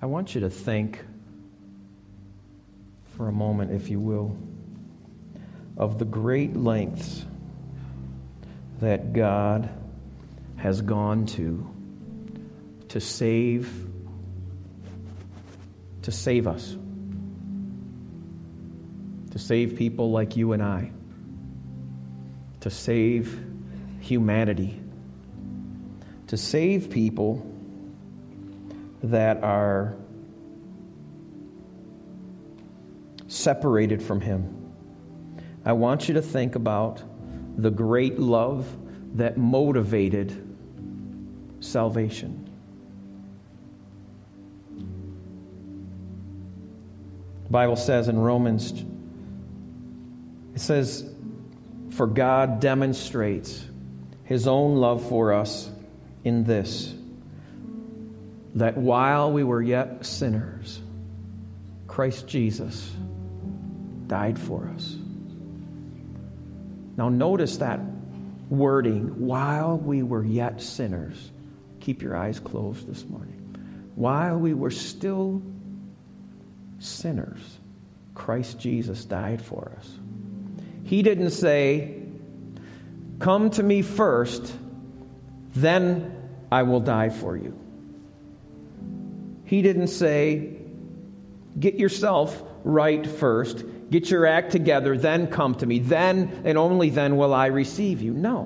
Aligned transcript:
I 0.00 0.06
want 0.06 0.34
you 0.34 0.42
to 0.42 0.50
think 0.50 1.04
for 3.16 3.26
a 3.26 3.32
moment, 3.32 3.72
if 3.72 3.88
you 3.88 3.98
will, 3.98 4.36
of 5.76 5.98
the 5.98 6.04
great 6.04 6.54
lengths 6.54 7.24
that 8.80 9.12
God 9.12 9.68
has 10.56 10.82
gone 10.82 11.26
to 11.26 11.68
to 12.88 13.00
save 13.00 13.86
to 16.02 16.12
save 16.12 16.46
us 16.46 16.76
to 19.30 19.38
save 19.38 19.76
people 19.76 20.10
like 20.10 20.36
you 20.36 20.52
and 20.52 20.62
I 20.62 20.90
to 22.60 22.70
save 22.70 23.38
humanity 24.00 24.80
to 26.28 26.36
save 26.36 26.90
people 26.90 27.57
that 29.02 29.42
are 29.42 29.96
separated 33.26 34.02
from 34.02 34.20
him 34.20 34.58
I 35.68 35.72
want 35.72 36.08
you 36.08 36.14
to 36.14 36.22
think 36.22 36.54
about 36.54 37.02
the 37.58 37.70
great 37.70 38.18
love 38.18 38.66
that 39.16 39.36
motivated 39.36 40.56
salvation. 41.60 42.48
The 47.44 47.50
Bible 47.50 47.76
says 47.76 48.08
in 48.08 48.18
Romans, 48.18 48.82
it 50.54 50.60
says, 50.60 51.12
For 51.90 52.06
God 52.06 52.60
demonstrates 52.60 53.62
his 54.24 54.46
own 54.46 54.76
love 54.76 55.06
for 55.06 55.34
us 55.34 55.70
in 56.24 56.44
this, 56.44 56.94
that 58.54 58.76
while 58.76 59.32
we 59.32 59.44
were 59.44 59.62
yet 59.62 60.04
sinners, 60.04 60.80
Christ 61.86 62.26
Jesus 62.26 62.90
died 64.06 64.38
for 64.38 64.70
us. 64.74 64.96
Now, 66.96 67.08
notice 67.08 67.58
that 67.58 67.80
wording, 68.50 69.26
while 69.26 69.78
we 69.78 70.02
were 70.02 70.24
yet 70.24 70.60
sinners. 70.60 71.30
Keep 71.80 72.02
your 72.02 72.16
eyes 72.16 72.40
closed 72.40 72.86
this 72.86 73.04
morning. 73.06 73.34
While 73.94 74.38
we 74.38 74.54
were 74.54 74.70
still 74.70 75.42
sinners, 76.78 77.40
Christ 78.14 78.58
Jesus 78.58 79.04
died 79.04 79.42
for 79.42 79.72
us. 79.76 79.90
He 80.84 81.02
didn't 81.02 81.30
say, 81.30 82.02
Come 83.18 83.50
to 83.50 83.62
me 83.62 83.82
first, 83.82 84.54
then 85.54 86.14
I 86.50 86.62
will 86.62 86.80
die 86.80 87.10
for 87.10 87.36
you. 87.36 87.58
He 89.48 89.62
didn't 89.62 89.86
say, 89.88 90.50
Get 91.58 91.76
yourself 91.76 92.42
right 92.64 93.06
first, 93.06 93.64
get 93.90 94.10
your 94.10 94.26
act 94.26 94.52
together, 94.52 94.98
then 94.98 95.26
come 95.26 95.54
to 95.56 95.66
me. 95.66 95.78
Then 95.78 96.42
and 96.44 96.58
only 96.58 96.90
then 96.90 97.16
will 97.16 97.32
I 97.32 97.46
receive 97.46 98.02
you. 98.02 98.12
No. 98.12 98.42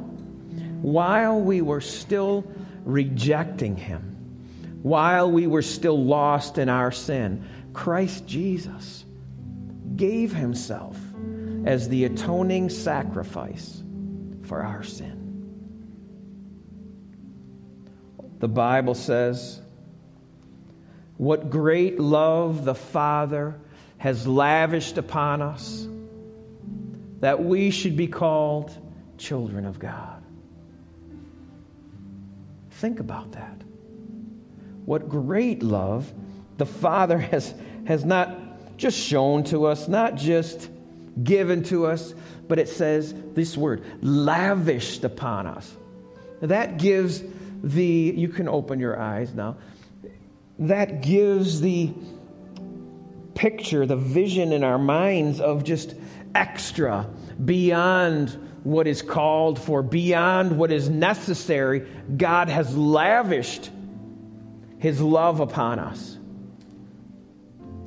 While 0.80 1.40
we 1.40 1.60
were 1.60 1.80
still 1.80 2.46
rejecting 2.84 3.76
him, 3.76 4.80
while 4.82 5.28
we 5.28 5.48
were 5.48 5.62
still 5.62 6.02
lost 6.02 6.56
in 6.56 6.68
our 6.68 6.92
sin, 6.92 7.44
Christ 7.72 8.24
Jesus 8.28 9.04
gave 9.96 10.32
himself 10.32 10.96
as 11.64 11.88
the 11.88 12.04
atoning 12.04 12.70
sacrifice 12.70 13.82
for 14.42 14.62
our 14.62 14.84
sin. 14.84 15.18
The 18.38 18.48
Bible 18.48 18.94
says, 18.94 19.61
What 21.22 21.50
great 21.50 22.00
love 22.00 22.64
the 22.64 22.74
Father 22.74 23.54
has 23.98 24.26
lavished 24.26 24.98
upon 24.98 25.40
us 25.40 25.86
that 27.20 27.44
we 27.44 27.70
should 27.70 27.96
be 27.96 28.08
called 28.08 28.76
children 29.18 29.64
of 29.64 29.78
God. 29.78 30.20
Think 32.72 32.98
about 32.98 33.30
that. 33.34 33.62
What 34.84 35.08
great 35.08 35.62
love 35.62 36.12
the 36.56 36.66
Father 36.66 37.18
has, 37.18 37.54
has 37.86 38.04
not 38.04 38.76
just 38.76 38.98
shown 38.98 39.44
to 39.44 39.66
us, 39.66 39.86
not 39.86 40.16
just 40.16 40.68
given 41.22 41.62
to 41.66 41.86
us, 41.86 42.16
but 42.48 42.58
it 42.58 42.68
says 42.68 43.14
this 43.34 43.56
word, 43.56 43.84
lavished 44.02 45.04
upon 45.04 45.46
us. 45.46 45.72
That 46.40 46.78
gives 46.78 47.22
the, 47.62 48.12
you 48.16 48.26
can 48.26 48.48
open 48.48 48.80
your 48.80 48.98
eyes 48.98 49.32
now, 49.32 49.58
that 50.58 51.02
gives 51.02 51.60
the 51.60 51.92
picture, 53.34 53.86
the 53.86 53.96
vision 53.96 54.52
in 54.52 54.62
our 54.64 54.78
minds 54.78 55.40
of 55.40 55.64
just 55.64 55.94
extra, 56.34 57.08
beyond 57.42 58.30
what 58.62 58.86
is 58.86 59.02
called 59.02 59.60
for, 59.60 59.82
beyond 59.82 60.56
what 60.56 60.70
is 60.70 60.88
necessary. 60.88 61.80
God 62.16 62.48
has 62.48 62.76
lavished 62.76 63.70
His 64.78 65.00
love 65.00 65.40
upon 65.40 65.78
us. 65.78 66.18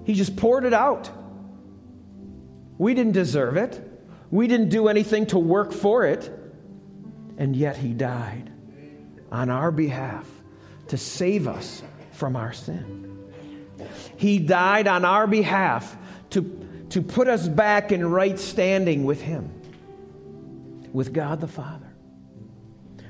He 0.03 0.14
just 0.14 0.36
poured 0.36 0.66
it 0.66 0.74
out. 0.74 1.09
We 2.78 2.94
didn't 2.94 3.14
deserve 3.14 3.58
it, 3.58 3.82
we 4.30 4.47
didn't 4.47 4.70
do 4.70 4.90
anything 4.90 5.28
to 5.28 5.40
work 5.40 5.72
for 5.72 6.06
it, 6.06 6.30
and 7.38 7.56
yet 7.56 7.78
He 7.78 7.94
died 7.94 8.52
on 9.32 9.50
our 9.50 9.72
behalf 9.72 10.30
to 10.90 10.97
save 10.97 11.47
us 11.47 11.82
from 12.16 12.36
our 12.36 12.53
sin. 12.53 13.31
He 14.18 14.40
died 14.40 14.88
on 14.88 15.06
our 15.06 15.28
behalf 15.28 15.96
to, 16.31 16.86
to 16.90 17.02
put 17.02 17.28
us 17.28 17.48
back 17.48 17.92
in 17.92 18.09
right 18.09 18.40
standing 18.40 19.06
with 19.06 19.22
Him, 19.22 19.52
with 20.94 21.14
God 21.14 21.42
the 21.42 21.48
Father. 21.48 21.94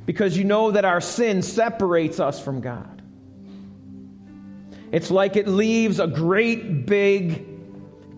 Because 0.05 0.37
you 0.37 0.43
know 0.43 0.71
that 0.71 0.85
our 0.85 1.01
sin 1.01 1.41
separates 1.41 2.19
us 2.19 2.39
from 2.39 2.61
God. 2.61 3.01
It's 4.91 5.11
like 5.11 5.35
it 5.35 5.47
leaves 5.47 5.99
a 5.99 6.07
great 6.07 6.85
big 6.85 7.45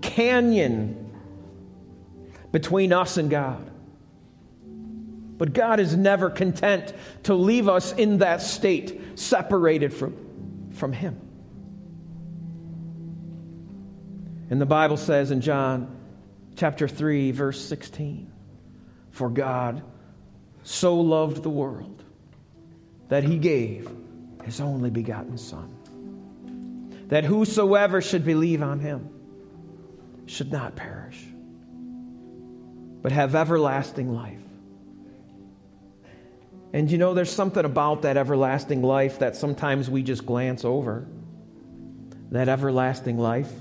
canyon 0.01 1.11
between 2.51 2.93
us 2.93 3.17
and 3.17 3.29
God. 3.29 3.71
But 5.37 5.53
God 5.53 5.79
is 5.79 5.95
never 5.95 6.29
content 6.29 6.93
to 7.23 7.35
leave 7.35 7.69
us 7.69 7.93
in 7.93 8.19
that 8.19 8.41
state, 8.41 9.19
separated 9.19 9.93
from, 9.93 10.26
from 10.77 10.93
Him. 10.93 11.19
And 14.49 14.61
the 14.61 14.65
Bible 14.65 14.97
says 14.97 15.31
in 15.31 15.41
John 15.41 15.95
chapter 16.55 16.87
3, 16.87 17.31
verse 17.31 17.63
16 17.65 18.31
For 19.11 19.29
God 19.29 19.83
so 20.63 20.99
loved 20.99 21.43
the 21.43 21.49
world 21.49 22.03
that 23.09 23.23
he 23.23 23.37
gave 23.37 23.89
his 24.43 24.61
only 24.61 24.89
begotten 24.89 25.37
Son, 25.37 25.73
that 27.07 27.23
whosoever 27.23 28.01
should 28.01 28.25
believe 28.25 28.61
on 28.61 28.79
him 28.79 29.09
should 30.25 30.51
not 30.51 30.75
perish, 30.75 31.21
but 33.01 33.11
have 33.11 33.35
everlasting 33.35 34.13
life. 34.13 34.46
And 36.73 36.91
you 36.91 36.97
know, 36.97 37.13
there's 37.13 37.31
something 37.31 37.63
about 37.63 38.01
that 38.01 38.17
everlasting 38.17 38.83
life 38.83 39.19
that 39.19 39.35
sometimes 39.35 39.89
we 39.89 40.03
just 40.03 40.25
glance 40.25 40.65
over. 40.65 41.07
That 42.31 42.49
everlasting 42.49 43.17
life 43.17 43.51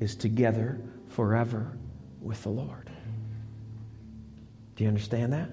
is 0.00 0.16
together 0.16 0.80
forever 1.08 1.72
with 2.20 2.42
the 2.42 2.50
Lord. 2.50 2.90
Do 4.74 4.84
you 4.84 4.88
understand 4.88 5.32
that? 5.32 5.48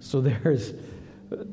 So 0.00 0.20
there's, 0.20 0.72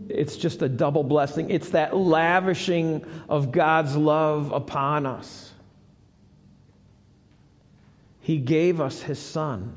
it's 0.09 0.37
just 0.37 0.61
a 0.61 0.69
double 0.69 1.03
blessing. 1.03 1.51
It's 1.51 1.69
that 1.69 1.95
lavishing 1.95 3.05
of 3.29 3.51
God's 3.51 3.95
love 3.95 4.51
upon 4.51 5.05
us. 5.05 5.51
He 8.21 8.37
gave 8.37 8.79
us 8.79 9.01
His 9.01 9.19
Son 9.19 9.75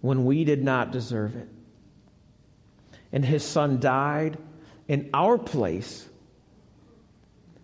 when 0.00 0.24
we 0.24 0.44
did 0.44 0.62
not 0.62 0.92
deserve 0.92 1.34
it. 1.34 1.48
And 3.12 3.24
His 3.24 3.44
Son 3.44 3.80
died 3.80 4.38
in 4.88 5.10
our 5.14 5.38
place, 5.38 6.06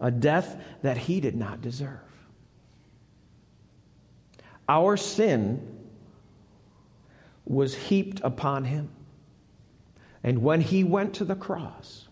a 0.01 0.11
death 0.11 0.57
that 0.83 0.97
He 0.97 1.21
did 1.21 1.37
not 1.37 1.61
deserve. 1.61 1.99
Our 4.69 4.97
sin 4.97 5.73
was 7.45 7.75
heaped 7.75 8.21
upon 8.23 8.65
him. 8.65 8.89
And 10.23 10.43
when 10.43 10.61
he 10.61 10.85
went 10.85 11.15
to 11.15 11.25
the 11.25 11.35
cross, 11.35 12.07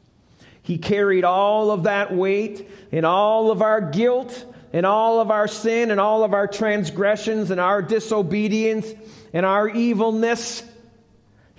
he 0.63 0.79
carried 0.79 1.25
all 1.25 1.71
of 1.71 1.85
that 1.85 2.15
weight 2.15 2.69
and 2.93 3.07
all 3.07 3.51
of 3.51 3.63
our 3.63 3.81
guilt 3.81 4.45
and 4.73 4.85
all 4.85 5.21
of 5.21 5.31
our 5.31 5.49
sin 5.49 5.91
and 5.91 6.01
all 6.01 6.25
of 6.25 6.35
our 6.35 6.47
transgressions 6.47 7.51
and 7.51 7.61
our 7.61 7.83
disobedience 7.83 8.93
and 9.33 9.47
our 9.47 9.69
evilness. 9.69 10.63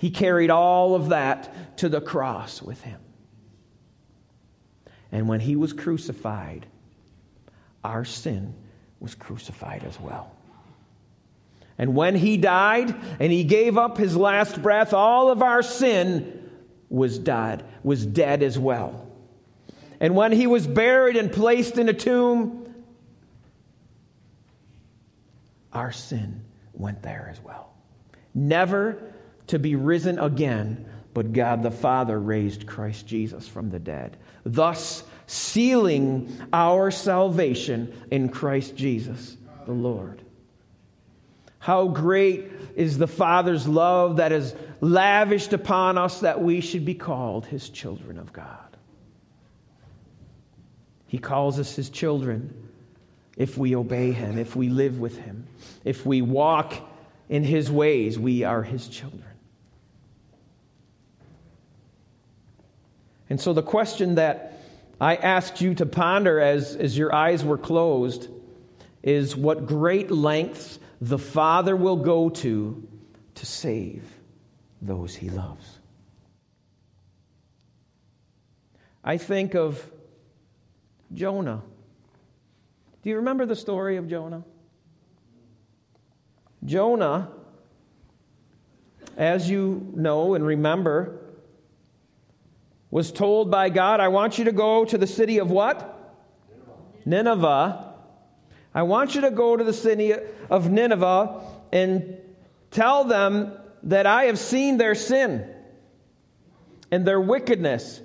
He 0.02 0.10
carried 0.10 0.50
all 0.50 0.96
of 0.96 1.10
that 1.10 1.76
to 1.76 1.88
the 1.88 2.00
cross 2.00 2.60
with 2.60 2.82
him. 2.82 2.98
And 5.12 5.28
when 5.28 5.38
he 5.38 5.54
was 5.54 5.72
crucified, 5.72 6.66
our 7.84 8.04
sin 8.04 8.52
was 8.98 9.14
crucified 9.14 9.84
as 9.84 10.00
well. 10.00 10.34
And 11.78 11.94
when 11.94 12.16
he 12.16 12.36
died 12.36 12.92
and 13.20 13.30
he 13.30 13.44
gave 13.44 13.78
up 13.78 13.96
his 13.96 14.16
last 14.16 14.60
breath, 14.60 14.92
all 14.92 15.30
of 15.30 15.40
our 15.40 15.62
sin 15.62 16.50
was 16.88 17.16
died, 17.16 17.62
was 17.84 18.04
dead 18.04 18.42
as 18.42 18.58
well. 18.58 19.06
And 20.00 20.16
when 20.16 20.32
he 20.32 20.48
was 20.48 20.66
buried 20.66 21.16
and 21.16 21.30
placed 21.30 21.78
in 21.78 21.88
a 21.88 21.94
tomb, 21.94 22.74
our 25.72 25.92
sin 25.92 26.42
went 26.72 27.02
there 27.02 27.28
as 27.30 27.40
well. 27.40 27.72
Never 28.34 29.11
to 29.48 29.58
be 29.58 29.76
risen 29.76 30.18
again, 30.18 30.86
but 31.14 31.32
God 31.32 31.62
the 31.62 31.70
Father 31.70 32.18
raised 32.18 32.66
Christ 32.66 33.06
Jesus 33.06 33.46
from 33.46 33.70
the 33.70 33.78
dead, 33.78 34.16
thus 34.44 35.04
sealing 35.26 36.36
our 36.52 36.90
salvation 36.90 37.92
in 38.10 38.28
Christ 38.28 38.76
Jesus 38.76 39.36
the 39.66 39.72
Lord. 39.72 40.22
How 41.58 41.86
great 41.88 42.50
is 42.74 42.98
the 42.98 43.06
Father's 43.06 43.68
love 43.68 44.16
that 44.16 44.32
is 44.32 44.54
lavished 44.80 45.52
upon 45.52 45.96
us 45.96 46.20
that 46.20 46.42
we 46.42 46.60
should 46.60 46.84
be 46.84 46.94
called 46.94 47.46
his 47.46 47.68
children 47.68 48.18
of 48.18 48.32
God. 48.32 48.58
He 51.06 51.18
calls 51.18 51.60
us 51.60 51.76
his 51.76 51.88
children 51.88 52.68
if 53.36 53.56
we 53.56 53.76
obey 53.76 54.12
him, 54.12 54.38
if 54.38 54.56
we 54.56 54.70
live 54.70 54.98
with 54.98 55.18
him, 55.18 55.46
if 55.84 56.04
we 56.04 56.20
walk 56.20 56.74
in 57.28 57.44
his 57.44 57.70
ways, 57.70 58.18
we 58.18 58.44
are 58.44 58.62
his 58.62 58.88
children. 58.88 59.22
And 63.32 63.40
so 63.40 63.54
the 63.54 63.62
question 63.62 64.16
that 64.16 64.60
I 65.00 65.16
asked 65.16 65.62
you 65.62 65.74
to 65.76 65.86
ponder 65.86 66.38
as, 66.38 66.76
as 66.76 66.98
your 66.98 67.14
eyes 67.14 67.42
were 67.42 67.56
closed 67.56 68.28
is 69.02 69.34
what 69.34 69.64
great 69.64 70.10
lengths 70.10 70.78
the 71.00 71.16
Father 71.16 71.74
will 71.74 71.96
go 71.96 72.28
to 72.28 72.86
to 73.36 73.46
save 73.46 74.04
those 74.82 75.14
he 75.14 75.30
loves. 75.30 75.78
I 79.02 79.16
think 79.16 79.54
of 79.54 79.82
Jonah. 81.14 81.62
Do 83.02 83.08
you 83.08 83.16
remember 83.16 83.46
the 83.46 83.56
story 83.56 83.96
of 83.96 84.08
Jonah? 84.08 84.44
Jonah, 86.66 87.30
as 89.16 89.48
you 89.48 89.90
know 89.94 90.34
and 90.34 90.44
remember, 90.44 91.21
was 92.92 93.10
told 93.10 93.50
by 93.50 93.70
God, 93.70 93.98
I 93.98 94.06
want 94.08 94.38
you 94.38 94.44
to 94.44 94.52
go 94.52 94.84
to 94.84 94.96
the 94.96 95.08
city 95.08 95.38
of 95.38 95.50
what? 95.50 95.98
Nineveh 97.04 97.92
I 98.74 98.82
want 98.84 99.14
you 99.14 99.22
to 99.22 99.30
go 99.30 99.56
to 99.56 99.62
the 99.62 99.72
city 99.72 100.14
of 100.48 100.70
Nineveh 100.70 101.42
and 101.72 102.16
tell 102.70 103.04
them 103.04 103.52
that 103.84 104.06
I 104.06 104.24
have 104.24 104.38
seen 104.38 104.78
their 104.78 104.94
sin 104.94 105.46
and 106.90 107.06
their 107.06 107.20
wickedness. 107.20 108.00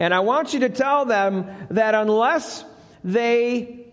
And 0.00 0.14
I 0.14 0.20
want 0.20 0.54
you 0.54 0.60
to 0.60 0.70
tell 0.70 1.04
them 1.04 1.46
that 1.70 1.94
unless 1.94 2.64
they 3.04 3.92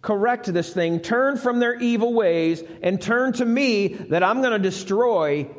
correct 0.00 0.50
this 0.52 0.72
thing, 0.72 1.00
turn 1.00 1.36
from 1.36 1.58
their 1.58 1.74
evil 1.74 2.14
ways, 2.14 2.62
and 2.82 3.02
turn 3.02 3.32
to 3.34 3.44
me, 3.44 3.88
that 3.88 4.22
I'm 4.22 4.40
going 4.40 4.52
to 4.52 4.58
destroy 4.58 5.50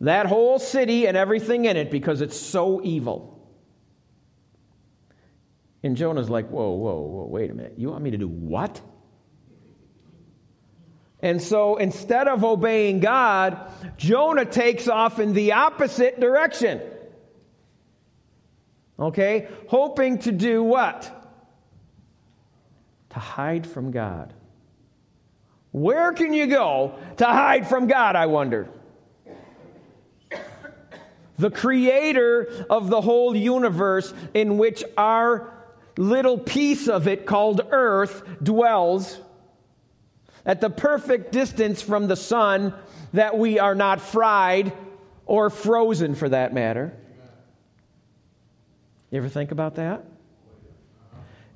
that 0.00 0.26
whole 0.26 0.58
city 0.58 1.06
and 1.06 1.16
everything 1.16 1.64
in 1.64 1.76
it 1.76 1.90
because 1.90 2.20
it's 2.20 2.38
so 2.38 2.82
evil. 2.82 3.32
And 5.82 5.96
Jonah's 5.96 6.28
like, 6.28 6.48
whoa, 6.48 6.70
whoa, 6.70 7.00
whoa, 7.00 7.26
wait 7.26 7.50
a 7.50 7.54
minute. 7.54 7.74
You 7.76 7.90
want 7.90 8.02
me 8.02 8.10
to 8.10 8.18
do 8.18 8.28
what? 8.28 8.80
And 11.20 11.40
so 11.40 11.76
instead 11.76 12.28
of 12.28 12.44
obeying 12.44 13.00
God, 13.00 13.72
Jonah 13.96 14.44
takes 14.44 14.88
off 14.88 15.18
in 15.18 15.32
the 15.32 15.52
opposite 15.52 16.20
direction. 16.20 16.80
Okay? 18.98 19.48
Hoping 19.68 20.18
to 20.20 20.32
do 20.32 20.62
what? 20.62 21.12
To 23.10 23.18
hide 23.18 23.66
from 23.66 23.92
God. 23.92 24.34
Where 25.72 26.12
can 26.12 26.32
you 26.32 26.46
go 26.46 26.98
to 27.18 27.24
hide 27.24 27.68
from 27.68 27.86
God, 27.86 28.16
I 28.16 28.26
wondered? 28.26 28.68
The 31.38 31.50
creator 31.50 32.66
of 32.70 32.88
the 32.88 33.00
whole 33.00 33.36
universe 33.36 34.12
in 34.34 34.58
which 34.58 34.82
our 34.96 35.52
little 35.96 36.38
piece 36.38 36.88
of 36.88 37.08
it 37.08 37.26
called 37.26 37.60
earth 37.70 38.22
dwells 38.42 39.18
at 40.44 40.60
the 40.60 40.70
perfect 40.70 41.32
distance 41.32 41.82
from 41.82 42.06
the 42.06 42.16
sun 42.16 42.74
that 43.12 43.36
we 43.36 43.58
are 43.58 43.74
not 43.74 44.00
fried 44.00 44.72
or 45.26 45.50
frozen 45.50 46.14
for 46.14 46.28
that 46.28 46.54
matter. 46.54 46.96
You 49.10 49.18
ever 49.18 49.28
think 49.28 49.52
about 49.52 49.76
that? 49.76 50.04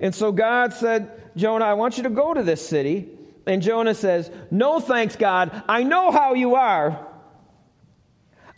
And 0.00 0.14
so 0.14 0.32
God 0.32 0.72
said, 0.72 1.36
Jonah, 1.36 1.66
I 1.66 1.74
want 1.74 1.98
you 1.98 2.04
to 2.04 2.10
go 2.10 2.32
to 2.32 2.42
this 2.42 2.66
city. 2.66 3.08
And 3.46 3.62
Jonah 3.62 3.94
says, 3.94 4.30
No 4.50 4.80
thanks, 4.80 5.16
God. 5.16 5.62
I 5.68 5.82
know 5.82 6.10
how 6.10 6.34
you 6.34 6.54
are. 6.54 7.06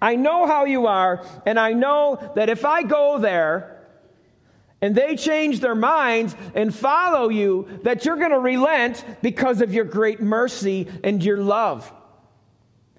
I 0.02 0.16
know 0.16 0.46
how 0.46 0.64
you 0.64 0.88
are, 0.88 1.24
and 1.46 1.58
I 1.58 1.72
know 1.72 2.32
that 2.34 2.50
if 2.50 2.64
I 2.64 2.82
go 2.82 3.18
there, 3.18 3.72
and 4.82 4.96
they 4.96 5.14
change 5.14 5.60
their 5.60 5.76
minds 5.76 6.34
and 6.56 6.74
follow 6.74 7.28
you, 7.28 7.68
that 7.84 8.04
you're 8.04 8.16
going 8.16 8.32
to 8.32 8.40
relent 8.40 9.04
because 9.22 9.60
of 9.60 9.72
your 9.72 9.84
great 9.84 10.20
mercy 10.20 10.88
and 11.04 11.22
your 11.22 11.36
love. 11.36 11.90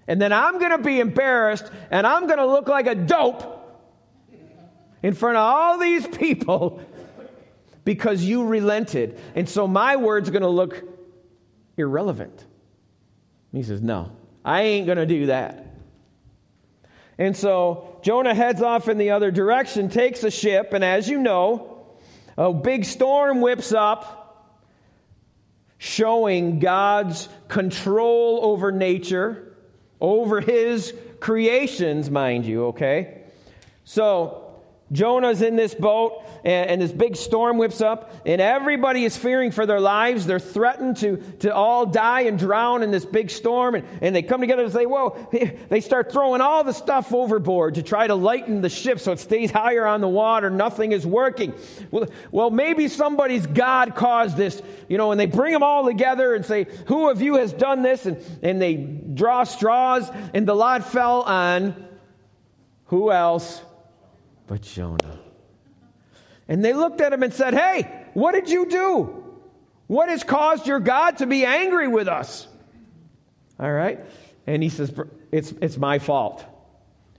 And 0.08 0.22
then 0.22 0.32
I'm 0.32 0.60
going 0.60 0.72
to 0.72 0.78
be 0.78 1.02
embarrassed 1.02 1.70
and 1.92 2.08
I'm 2.08 2.26
going 2.26 2.38
to 2.38 2.46
look 2.46 2.70
like 2.70 2.88
a 2.88 2.96
dope 2.96 3.60
in 5.02 5.14
front 5.14 5.36
of 5.36 5.44
all 5.44 5.78
these 5.78 6.08
people 6.08 6.82
because 7.84 8.24
you 8.24 8.46
relented. 8.46 9.20
And 9.36 9.48
so 9.48 9.68
my 9.68 9.98
word's 9.98 10.30
are 10.30 10.32
going 10.32 10.44
to 10.44 10.48
look 10.48 10.84
irrelevant. 11.76 12.46
And 13.52 13.62
he 13.62 13.64
says, 13.64 13.82
No, 13.82 14.12
I 14.46 14.62
ain't 14.62 14.86
going 14.86 14.98
to 14.98 15.06
do 15.06 15.26
that. 15.26 15.73
And 17.24 17.38
so 17.38 18.00
Jonah 18.02 18.36
heads 18.36 18.62
off 18.62 18.90
in 18.90 18.98
the 18.98 19.12
other 19.12 19.32
direction, 19.32 19.88
takes 19.88 20.26
a 20.26 20.30
ship, 20.30 20.74
and 20.74 20.84
as 20.84 21.08
you 21.08 21.18
know, 21.18 21.86
a 22.38 22.54
big 22.54 22.84
storm 22.84 23.40
whips 23.40 23.72
up, 23.72 24.60
showing 25.78 26.60
God's 26.60 27.30
control 27.48 28.42
over 28.44 28.74
nature, 28.74 29.56
over 30.02 30.42
his 30.42 30.94
creations, 31.22 32.12
mind 32.12 32.46
you, 32.46 32.66
okay? 32.66 33.22
So, 33.86 34.43
Jonah's 34.92 35.42
in 35.42 35.56
this 35.56 35.74
boat, 35.74 36.24
and, 36.44 36.70
and, 36.70 36.82
this 36.82 36.92
big 36.92 37.16
storm 37.16 37.58
whips 37.58 37.82
up, 37.82 38.12
and 38.26 38.40
everybody 38.40 39.06
is 39.06 39.18
fearing 39.18 39.52
for 39.52 39.66
their 39.66 39.80
lives. 39.80 40.26
They're 40.26 40.40
threatened 40.40 40.98
to, 40.98 41.18
to 41.40 41.54
all 41.54 41.86
die 41.86 42.22
and 42.22 42.38
drown 42.38 42.84
in 42.84 42.92
this 42.92 43.06
big 43.06 43.32
storm. 43.32 43.76
And, 43.76 43.88
and 44.02 44.16
they 44.16 44.22
come 44.22 44.42
together 44.42 44.64
and 44.64 44.72
say, 44.72 44.86
Whoa, 44.86 45.28
they 45.70 45.82
start 45.82 46.12
throwing 46.12 46.42
all 46.42 46.64
the 46.64 46.74
stuff 46.74 47.14
overboard 47.14 47.76
to 47.76 47.84
try 47.84 48.06
to 48.06 48.14
lighten 48.14 48.62
the 48.62 48.70
ship 48.70 49.00
so 49.00 49.14
it 49.14 49.20
stays 49.20 49.50
higher 49.50 49.86
on 49.86 50.02
the 50.02 50.08
water. 50.08 50.50
Nothing 50.50 50.92
is 50.92 51.08
working. 51.08 51.54
Well, 51.90 52.08
well 52.32 52.52
maybe 52.52 52.88
somebody's 52.88 53.48
God 53.48 53.96
caused 53.96 54.38
this, 54.38 54.62
you 54.90 54.98
know, 54.98 55.12
and 55.12 55.20
they 55.20 55.26
bring 55.26 55.54
them 55.54 55.64
all 55.64 55.86
together 55.86 56.36
and 56.36 56.46
say, 56.46 56.68
Who 56.88 57.10
of 57.10 57.22
you 57.22 57.36
has 57.36 57.54
done 57.54 57.82
this? 57.82 58.06
And, 58.06 58.18
and 58.44 58.62
they 58.62 58.76
draw 58.76 59.44
straws, 59.46 60.12
and 60.34 60.48
the 60.48 60.56
lot 60.56 60.86
fell 60.86 61.22
on 61.22 61.88
who 62.94 63.12
else? 63.12 63.60
But 64.48 64.62
Jonah. 64.62 65.20
And 66.48 66.64
they 66.64 66.74
looked 66.74 67.02
at 67.02 67.14
him 67.14 67.24
and 67.24 67.34
said, 67.34 67.54
Hey, 67.54 68.06
what 68.14 68.34
did 68.34 68.50
you 68.50 68.68
do? 68.68 69.24
What 69.88 70.10
has 70.10 70.24
caused 70.24 70.68
your 70.68 70.80
God 70.80 71.18
to 71.18 71.26
be 71.26 71.46
angry 71.46 71.88
with 71.88 72.08
us? 72.08 72.48
All 73.60 73.72
right. 73.72 74.00
And 74.46 74.62
he 74.62 74.70
says, 74.70 74.94
It's, 75.32 75.52
it's 75.62 75.78
my 75.78 76.00
fault. 76.00 76.44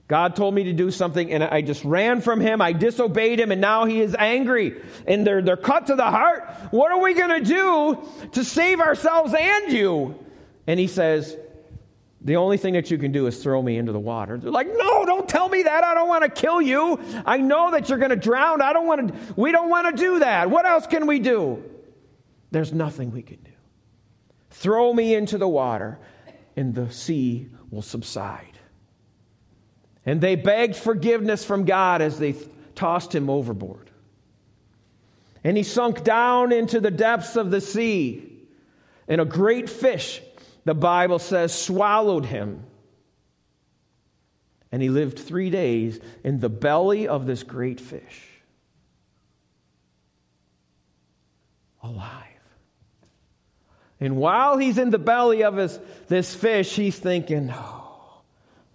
God 0.07 0.35
told 0.35 0.53
me 0.53 0.65
to 0.65 0.73
do 0.73 0.91
something, 0.91 1.31
and 1.31 1.43
I 1.43 1.61
just 1.61 1.83
ran 1.83 2.21
from 2.21 2.39
him. 2.39 2.61
I 2.61 2.73
disobeyed 2.73 3.39
him, 3.39 3.51
and 3.51 3.59
now 3.59 3.85
he 3.85 4.01
is 4.01 4.15
angry. 4.17 4.79
And 5.07 5.25
they're, 5.25 5.41
they're 5.41 5.57
cut 5.57 5.87
to 5.87 5.95
the 5.95 6.03
heart. 6.03 6.47
What 6.69 6.91
are 6.91 7.01
we 7.01 7.15
going 7.15 7.43
to 7.43 7.49
do 7.49 8.07
to 8.33 8.43
save 8.43 8.81
ourselves 8.81 9.33
and 9.33 9.73
you? 9.73 10.23
And 10.67 10.79
he 10.79 10.85
says, 10.85 11.35
the 12.25 12.37
only 12.37 12.57
thing 12.57 12.73
that 12.73 12.89
you 12.89 12.97
can 12.97 13.11
do 13.11 13.27
is 13.27 13.41
throw 13.41 13.61
me 13.61 13.77
into 13.77 13.91
the 13.91 13.99
water. 13.99 14.37
They're 14.39 14.49
like, 14.49 14.67
no, 14.67 15.05
don't 15.05 15.29
tell 15.29 15.47
me 15.47 15.61
that. 15.61 15.83
I 15.83 15.93
don't 15.93 16.07
want 16.07 16.23
to 16.23 16.29
kill 16.29 16.59
you. 16.59 16.99
I 17.23 17.37
know 17.37 17.69
that 17.71 17.87
you're 17.87 17.99
going 17.99 18.09
to 18.09 18.15
drown. 18.15 18.63
I 18.63 18.73
don't 18.73 18.87
want 18.87 19.09
to, 19.09 19.33
we 19.35 19.51
don't 19.51 19.69
want 19.69 19.95
to 19.95 20.03
do 20.03 20.19
that. 20.19 20.49
What 20.49 20.65
else 20.65 20.87
can 20.87 21.05
we 21.05 21.19
do? 21.19 21.63
There's 22.49 22.73
nothing 22.73 23.11
we 23.11 23.21
can 23.21 23.37
do. 23.37 23.51
Throw 24.49 24.91
me 24.91 25.13
into 25.13 25.37
the 25.37 25.47
water, 25.47 25.99
and 26.55 26.73
the 26.73 26.91
sea 26.91 27.49
will 27.69 27.83
subside. 27.83 28.57
And 30.03 30.19
they 30.19 30.35
begged 30.35 30.75
forgiveness 30.75 31.45
from 31.45 31.65
God 31.65 32.01
as 32.01 32.17
they 32.17 32.31
th- 32.31 32.49
tossed 32.73 33.13
him 33.13 33.29
overboard. 33.29 33.91
And 35.43 35.55
he 35.55 35.61
sunk 35.61 36.03
down 36.03 36.51
into 36.51 36.79
the 36.79 36.89
depths 36.89 37.35
of 37.35 37.51
the 37.51 37.61
sea. 37.61 38.31
And 39.07 39.21
a 39.21 39.25
great 39.25 39.69
fish, 39.69 40.23
the 40.65 40.73
Bible 40.73 41.19
says, 41.19 41.53
swallowed 41.57 42.25
him. 42.25 42.63
And 44.71 44.81
he 44.81 44.89
lived 44.89 45.17
three 45.17 45.49
days 45.49 45.99
in 46.23 46.39
the 46.39 46.49
belly 46.49 47.07
of 47.07 47.25
this 47.25 47.43
great 47.43 47.79
fish. 47.79 48.27
Alive. 51.81 52.23
And 53.99 54.17
while 54.17 54.57
he's 54.57 54.77
in 54.77 54.89
the 54.89 54.99
belly 54.99 55.43
of 55.43 55.55
his, 55.55 55.79
this 56.07 56.35
fish, 56.35 56.75
he's 56.75 56.97
thinking, 56.97 57.53
oh, 57.53 58.21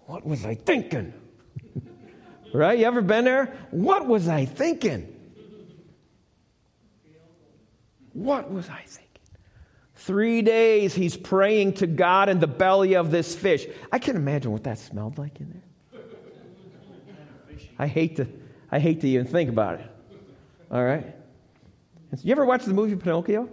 what 0.07 0.25
was 0.25 0.47
I 0.47 0.55
thinking? 0.55 1.13
right? 2.55 2.79
You 2.79 2.87
ever 2.87 3.03
been 3.03 3.25
there? 3.25 3.55
What 3.71 4.07
was 4.07 4.29
I 4.29 4.47
thinking? 4.47 5.17
What 8.13 8.51
was 8.51 8.69
I 8.69 8.83
thinking? 8.87 9.10
Three 10.11 10.43
days 10.43 10.93
he's 10.93 11.17
praying 11.17 11.75
to 11.75 11.87
God 11.87 12.29
in 12.29 12.41
the 12.41 12.49
belly 12.49 12.97
of 12.97 13.13
this 13.13 13.37
fish. 13.37 13.69
I 13.93 14.01
can 14.01 14.17
imagine 14.17 14.51
what 14.51 14.65
that 14.65 14.77
smelled 14.77 15.19
like 15.19 15.39
in 15.39 15.51
there. 15.53 16.03
I 17.79 17.87
hate 17.87 18.17
to, 18.17 18.27
I 18.73 18.81
hate 18.81 19.03
to 19.03 19.09
even 19.09 19.25
think 19.25 19.49
about 19.49 19.79
it. 19.79 19.87
All 20.69 20.83
right? 20.83 21.15
You 22.25 22.33
ever 22.33 22.45
watch 22.45 22.65
the 22.65 22.75
movie 22.75 22.97
Pinocchio? 22.97 23.49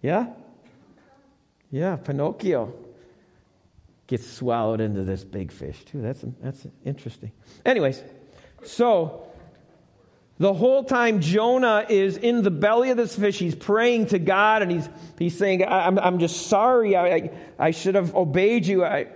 Yeah? 0.00 0.28
Yeah, 1.72 1.96
Pinocchio 1.96 2.72
gets 4.06 4.30
swallowed 4.30 4.80
into 4.80 5.02
this 5.02 5.24
big 5.24 5.50
fish, 5.50 5.84
too. 5.84 6.00
That's, 6.00 6.24
that's 6.40 6.68
interesting. 6.84 7.32
Anyways, 7.66 8.00
so 8.62 9.26
the 10.38 10.52
whole 10.52 10.82
time 10.82 11.20
Jonah 11.20 11.86
is 11.88 12.16
in 12.16 12.42
the 12.42 12.50
belly 12.50 12.90
of 12.90 12.96
this 12.96 13.14
fish, 13.16 13.38
he's 13.38 13.54
praying 13.54 14.06
to 14.06 14.18
God 14.18 14.62
and 14.62 14.70
he's, 14.70 14.88
he's 15.18 15.38
saying, 15.38 15.64
I'm, 15.64 15.98
I'm 15.98 16.18
just 16.18 16.48
sorry. 16.48 16.96
I, 16.96 17.06
I, 17.06 17.30
I 17.58 17.70
should 17.70 17.94
have 17.94 18.16
obeyed 18.16 18.66
you. 18.66 18.84
I, 18.84 19.06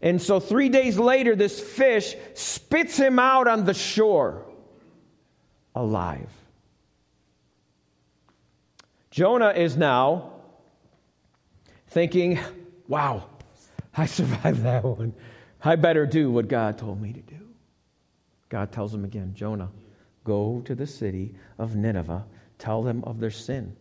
and 0.00 0.20
so 0.20 0.40
three 0.40 0.70
days 0.70 0.98
later, 0.98 1.36
this 1.36 1.60
fish 1.60 2.16
spits 2.34 2.96
him 2.96 3.18
out 3.18 3.48
on 3.48 3.64
the 3.64 3.74
shore 3.74 4.46
alive. 5.74 6.30
Jonah 9.10 9.50
is 9.50 9.76
now 9.76 10.32
thinking, 11.88 12.38
wow, 12.88 13.24
I 13.96 14.06
survived 14.06 14.62
that 14.62 14.84
one. 14.98 15.14
I 15.62 15.76
better 15.76 16.06
do 16.06 16.30
what 16.30 16.48
God 16.48 16.78
told 16.78 17.00
me 17.00 17.12
to 17.12 17.20
do. 17.20 17.36
God 18.48 18.72
tells 18.72 18.94
him 18.94 19.04
again, 19.04 19.32
Jonah, 19.34 19.70
go 20.26 20.60
to 20.66 20.74
the 20.74 20.86
city 20.86 21.34
of 21.58 21.76
Nineveh, 21.76 22.26
tell 22.58 22.82
them 22.82 23.04
of 23.04 23.20
their 23.20 23.30
sin. 23.30 23.76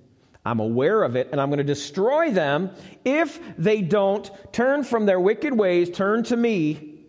I'm 0.46 0.60
aware 0.60 1.02
of 1.02 1.16
it, 1.16 1.30
and 1.32 1.42
I'm 1.42 1.50
going 1.50 1.58
to 1.58 1.64
destroy 1.64 2.32
them 2.32 2.70
if 3.04 3.40
they 3.58 3.82
don't 3.82 4.30
turn 4.54 4.84
from 4.84 5.08
their 5.08 5.20
wicked 5.20 5.58
ways, 5.58 5.90
turn 5.90 6.24
to 6.26 6.38
me. 6.38 7.00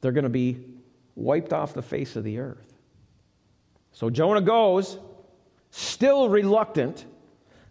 They're 0.00 0.12
going 0.12 0.24
to 0.24 0.30
be 0.30 0.64
wiped 1.16 1.52
off 1.52 1.74
the 1.74 1.82
face 1.82 2.14
of 2.14 2.22
the 2.22 2.38
earth. 2.38 2.72
So 3.92 4.10
Jonah 4.10 4.40
goes, 4.40 4.96
still 5.70 6.28
reluctant. 6.28 7.04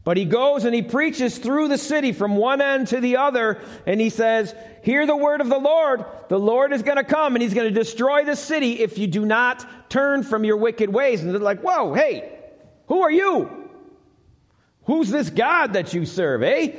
But 0.03 0.17
he 0.17 0.25
goes 0.25 0.65
and 0.65 0.73
he 0.73 0.81
preaches 0.81 1.37
through 1.37 1.67
the 1.67 1.77
city 1.77 2.13
from 2.13 2.35
one 2.35 2.61
end 2.61 2.87
to 2.87 3.01
the 3.01 3.17
other, 3.17 3.59
and 3.85 3.99
he 3.99 4.09
says, 4.09 4.55
Hear 4.81 5.05
the 5.05 5.15
word 5.15 5.41
of 5.41 5.49
the 5.49 5.57
Lord. 5.57 6.05
The 6.29 6.39
Lord 6.39 6.71
is 6.71 6.83
going 6.83 6.97
to 6.97 7.03
come 7.03 7.35
and 7.35 7.43
he's 7.43 7.53
going 7.53 7.67
to 7.67 7.73
destroy 7.73 8.23
the 8.23 8.35
city 8.35 8.79
if 8.79 8.97
you 8.97 9.07
do 9.07 9.25
not 9.25 9.89
turn 9.89 10.23
from 10.23 10.45
your 10.45 10.57
wicked 10.57 10.89
ways. 10.89 11.21
And 11.21 11.31
they're 11.31 11.39
like, 11.39 11.61
Whoa, 11.61 11.93
hey, 11.93 12.31
who 12.87 13.01
are 13.01 13.11
you? 13.11 13.69
Who's 14.85 15.09
this 15.09 15.29
God 15.29 15.73
that 15.73 15.93
you 15.93 16.05
serve, 16.05 16.43
eh? 16.43 16.71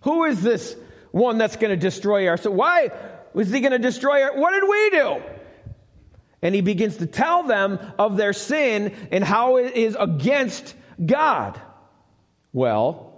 Who 0.00 0.24
is 0.24 0.42
this 0.42 0.74
one 1.12 1.38
that's 1.38 1.56
going 1.56 1.70
to 1.70 1.76
destroy 1.76 2.28
our? 2.28 2.36
So 2.36 2.50
why 2.50 2.90
was 3.34 3.50
he 3.50 3.60
going 3.60 3.72
to 3.72 3.78
destroy 3.78 4.22
our? 4.22 4.36
What 4.36 4.52
did 4.52 4.68
we 4.68 4.90
do? 4.90 5.22
And 6.42 6.54
he 6.54 6.62
begins 6.62 6.96
to 6.96 7.06
tell 7.06 7.42
them 7.42 7.78
of 7.98 8.16
their 8.16 8.32
sin 8.32 8.94
and 9.12 9.22
how 9.22 9.58
it 9.58 9.74
is 9.74 9.96
against 9.98 10.74
God. 11.04 11.60
Well, 12.56 13.12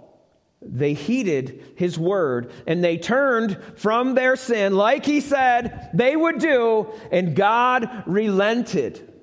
they 0.61 0.93
heeded 0.93 1.75
his 1.77 1.97
word 1.97 2.51
and 2.67 2.83
they 2.83 2.97
turned 2.97 3.57
from 3.77 4.13
their 4.13 4.35
sin 4.35 4.75
like 4.75 5.05
he 5.05 5.21
said 5.21 5.91
they 5.93 6.13
would 6.13 6.39
do, 6.39 6.87
and 7.09 7.37
God 7.37 8.03
relented. 8.05 9.13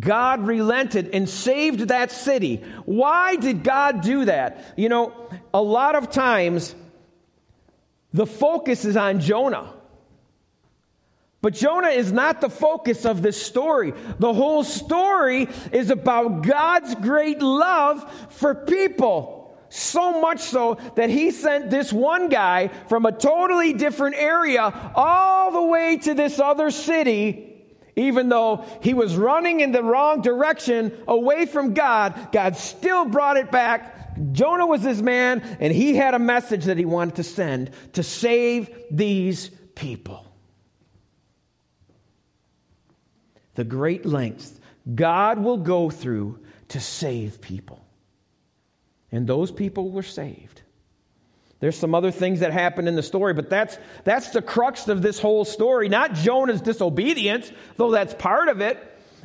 God 0.00 0.46
relented 0.46 1.10
and 1.12 1.28
saved 1.28 1.88
that 1.88 2.10
city. 2.10 2.64
Why 2.86 3.36
did 3.36 3.64
God 3.64 4.00
do 4.00 4.24
that? 4.24 4.72
You 4.78 4.88
know, 4.88 5.12
a 5.52 5.60
lot 5.60 5.94
of 5.94 6.08
times 6.08 6.74
the 8.14 8.26
focus 8.26 8.86
is 8.86 8.96
on 8.96 9.20
Jonah. 9.20 9.74
But 11.40 11.54
Jonah 11.54 11.88
is 11.88 12.10
not 12.12 12.40
the 12.40 12.50
focus 12.50 13.04
of 13.04 13.22
this 13.22 13.40
story. 13.40 13.92
The 14.18 14.32
whole 14.32 14.64
story 14.64 15.48
is 15.70 15.90
about 15.90 16.42
God's 16.42 16.96
great 16.96 17.40
love 17.40 18.04
for 18.30 18.54
people. 18.54 19.36
So 19.68 20.20
much 20.20 20.40
so 20.40 20.78
that 20.96 21.10
he 21.10 21.30
sent 21.30 21.70
this 21.70 21.92
one 21.92 22.28
guy 22.28 22.68
from 22.88 23.06
a 23.06 23.12
totally 23.12 23.74
different 23.74 24.16
area 24.16 24.62
all 24.94 25.52
the 25.52 25.62
way 25.62 25.98
to 25.98 26.14
this 26.14 26.40
other 26.40 26.70
city, 26.70 27.64
even 27.94 28.30
though 28.30 28.64
he 28.82 28.94
was 28.94 29.14
running 29.16 29.60
in 29.60 29.70
the 29.70 29.82
wrong 29.82 30.22
direction 30.22 30.96
away 31.06 31.46
from 31.46 31.74
God. 31.74 32.32
God 32.32 32.56
still 32.56 33.04
brought 33.04 33.36
it 33.36 33.50
back. 33.50 33.94
Jonah 34.32 34.66
was 34.66 34.82
his 34.82 35.02
man, 35.02 35.42
and 35.60 35.72
he 35.72 35.94
had 35.94 36.14
a 36.14 36.18
message 36.18 36.64
that 36.64 36.78
he 36.78 36.84
wanted 36.84 37.16
to 37.16 37.22
send 37.22 37.70
to 37.92 38.02
save 38.02 38.74
these 38.90 39.50
people. 39.76 40.27
The 43.58 43.64
great 43.64 44.06
lengths 44.06 44.52
God 44.94 45.40
will 45.40 45.56
go 45.56 45.90
through 45.90 46.38
to 46.68 46.78
save 46.78 47.40
people. 47.40 47.84
And 49.10 49.26
those 49.26 49.50
people 49.50 49.90
were 49.90 50.04
saved. 50.04 50.62
There's 51.58 51.76
some 51.76 51.92
other 51.92 52.12
things 52.12 52.38
that 52.38 52.52
happen 52.52 52.86
in 52.86 52.94
the 52.94 53.02
story, 53.02 53.34
but 53.34 53.50
that's, 53.50 53.76
that's 54.04 54.30
the 54.30 54.42
crux 54.42 54.86
of 54.86 55.02
this 55.02 55.18
whole 55.18 55.44
story. 55.44 55.88
Not 55.88 56.14
Jonah's 56.14 56.60
disobedience, 56.60 57.50
though 57.76 57.90
that's 57.90 58.14
part 58.14 58.48
of 58.48 58.60
it, 58.60 58.78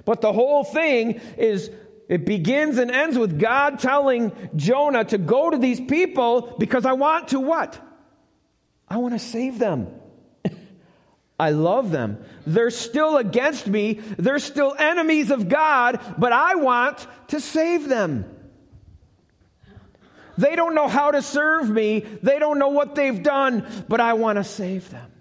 but 0.04 0.22
the 0.22 0.34
whole 0.34 0.64
thing 0.64 1.22
is 1.38 1.70
it 2.10 2.26
begins 2.26 2.80
and 2.80 2.90
ends 2.90 3.20
with 3.20 3.40
God 3.40 3.78
telling 3.78 4.32
Jonah 4.56 5.06
to 5.06 5.20
go 5.20 5.52
to 5.52 5.60
these 5.60 5.80
people 5.80 6.56
because 6.58 6.88
I 6.88 6.94
want 6.94 7.28
to 7.30 7.40
what? 7.40 7.80
I 8.90 8.98
want 8.98 9.14
to 9.14 9.20
save 9.20 9.60
them. 9.60 9.94
I 11.44 11.50
love 11.50 11.92
them. 11.92 12.24
They're 12.48 12.70
still 12.70 13.18
against 13.18 13.68
me. 13.68 13.96
They're 14.18 14.40
still 14.40 14.74
enemies 14.80 15.30
of 15.30 15.50
God, 15.50 16.00
but 16.18 16.32
I 16.32 16.56
want 16.56 17.06
to 17.28 17.42
save 17.42 17.90
them. 17.90 18.24
They 20.38 20.56
don't 20.56 20.74
know 20.74 20.88
how 20.88 21.12
to 21.12 21.22
serve 21.22 21.70
me. 21.70 22.00
They 22.00 22.40
don't 22.40 22.60
know 22.60 22.70
what 22.70 22.96
they've 22.96 23.22
done, 23.22 23.68
but 23.90 24.00
I 24.00 24.14
want 24.14 24.38
to 24.38 24.46
save 24.46 24.90
them. 24.90 25.12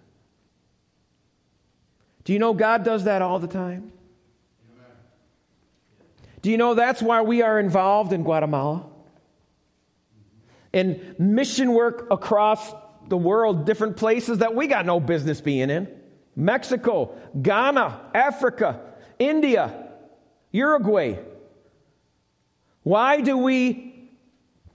Do 2.23 2.33
you 2.33 2.39
know 2.39 2.55
God 2.55 2.85
does 2.85 3.03
that 3.05 3.21
all 3.21 3.41
the 3.41 3.49
time? 3.49 3.91
Do 6.41 6.53
you 6.53 6.57
know 6.57 6.75
that's 6.75 7.03
why 7.03 7.23
we 7.23 7.43
are 7.43 7.59
involved 7.59 8.13
in 8.13 8.23
Guatemala? 8.23 8.87
In 10.73 11.17
mission 11.19 11.73
work 11.73 12.07
across 12.13 12.73
the 13.09 13.17
world, 13.17 13.67
different 13.67 13.97
places 13.97 14.39
that 14.39 14.55
we 14.55 14.69
got 14.69 14.87
no 14.87 15.01
business 15.01 15.41
being 15.41 15.69
in. 15.69 16.02
Mexico, 16.35 17.15
Ghana, 17.41 18.11
Africa, 18.15 18.81
India, 19.19 19.91
Uruguay. 20.51 21.19
Why 22.83 23.21
do 23.21 23.39
we 23.39 24.11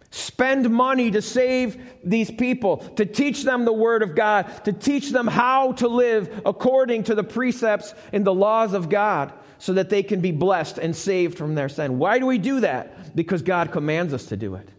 spend 0.10 0.70
money 0.70 1.12
to 1.12 1.22
save 1.22 1.78
these 2.04 2.32
people, 2.32 2.78
to 2.78 3.06
teach 3.06 3.44
them 3.44 3.66
the 3.66 3.74
Word 3.74 4.02
of 4.02 4.16
God, 4.16 4.64
to 4.66 4.72
teach 4.72 5.12
them 5.12 5.28
how 5.28 5.74
to 5.74 5.88
live 5.88 6.42
according 6.46 7.04
to 7.04 7.16
the 7.16 7.24
precepts 7.24 7.94
and 8.14 8.26
the 8.26 8.34
laws 8.34 8.74
of 8.74 8.90
God 8.90 9.34
so 9.58 9.74
that 9.74 9.90
they 9.90 10.04
can 10.04 10.22
be 10.22 10.32
blessed 10.32 10.78
and 10.78 10.96
saved 10.96 11.38
from 11.38 11.56
their 11.56 11.70
sin? 11.70 12.00
Why 12.00 12.20
do 12.20 12.26
we 12.26 12.38
do 12.38 12.62
that? 12.62 13.16
Because 13.16 13.42
God 13.42 13.72
commands 13.72 14.14
us 14.14 14.28
to 14.28 14.38
do 14.38 14.56
it. 14.56 14.70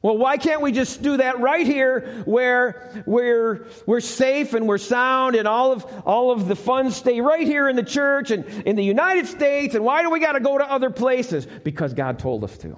Well, 0.00 0.16
why 0.16 0.36
can't 0.36 0.60
we 0.60 0.70
just 0.70 1.02
do 1.02 1.16
that 1.16 1.40
right 1.40 1.66
here 1.66 2.22
where 2.24 3.02
we're, 3.04 3.66
we're 3.84 4.00
safe 4.00 4.54
and 4.54 4.68
we're 4.68 4.78
sound 4.78 5.34
and 5.34 5.48
all 5.48 5.72
of, 5.72 5.84
all 6.06 6.30
of 6.30 6.46
the 6.46 6.54
funds 6.54 6.94
stay 6.96 7.20
right 7.20 7.44
here 7.44 7.68
in 7.68 7.74
the 7.74 7.82
church 7.82 8.30
and 8.30 8.44
in 8.64 8.76
the 8.76 8.84
United 8.84 9.26
States? 9.26 9.74
And 9.74 9.84
why 9.84 10.02
do 10.02 10.10
we 10.10 10.20
got 10.20 10.32
to 10.32 10.40
go 10.40 10.56
to 10.56 10.64
other 10.64 10.90
places? 10.90 11.46
Because 11.46 11.94
God 11.94 12.20
told 12.20 12.44
us 12.44 12.56
to. 12.58 12.76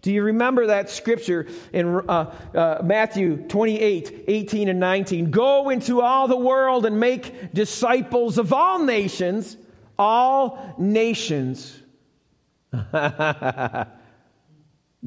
Do 0.00 0.12
you 0.12 0.22
remember 0.24 0.68
that 0.68 0.90
scripture 0.90 1.48
in 1.72 1.86
uh, 2.08 2.32
uh, 2.54 2.80
Matthew 2.84 3.36
28 3.48 4.24
18 4.28 4.68
and 4.68 4.78
19? 4.78 5.30
Go 5.30 5.70
into 5.70 6.02
all 6.02 6.28
the 6.28 6.36
world 6.36 6.86
and 6.86 7.00
make 7.00 7.52
disciples 7.52 8.38
of 8.38 8.52
all 8.52 8.84
nations, 8.84 9.56
all 9.98 10.74
nations. 10.78 11.76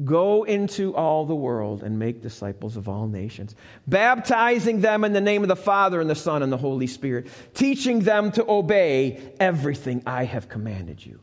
Go 0.04 0.44
into 0.44 0.96
all 0.96 1.26
the 1.26 1.34
world 1.34 1.82
and 1.82 1.98
make 1.98 2.22
disciples 2.22 2.78
of 2.78 2.88
all 2.88 3.06
nations, 3.06 3.54
baptizing 3.86 4.80
them 4.80 5.04
in 5.04 5.12
the 5.12 5.20
name 5.20 5.42
of 5.42 5.48
the 5.48 5.56
Father 5.56 6.00
and 6.00 6.08
the 6.08 6.14
Son 6.14 6.42
and 6.42 6.50
the 6.50 6.56
Holy 6.56 6.86
Spirit, 6.86 7.26
teaching 7.52 8.00
them 8.00 8.32
to 8.32 8.50
obey 8.50 9.20
everything 9.38 10.02
I 10.06 10.24
have 10.24 10.48
commanded 10.48 11.04
you. 11.04 11.20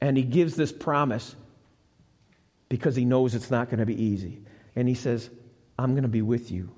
And 0.00 0.16
he 0.16 0.22
gives 0.22 0.56
this 0.56 0.72
promise 0.72 1.36
because 2.70 2.96
he 2.96 3.04
knows 3.04 3.34
it's 3.34 3.50
not 3.50 3.68
going 3.68 3.80
to 3.80 3.86
be 3.86 4.02
easy. 4.02 4.40
And 4.74 4.88
he 4.88 4.94
says, 4.94 5.28
I'm 5.78 5.92
going 5.92 6.04
to 6.04 6.08
be 6.08 6.22
with 6.22 6.50
you 6.50 6.70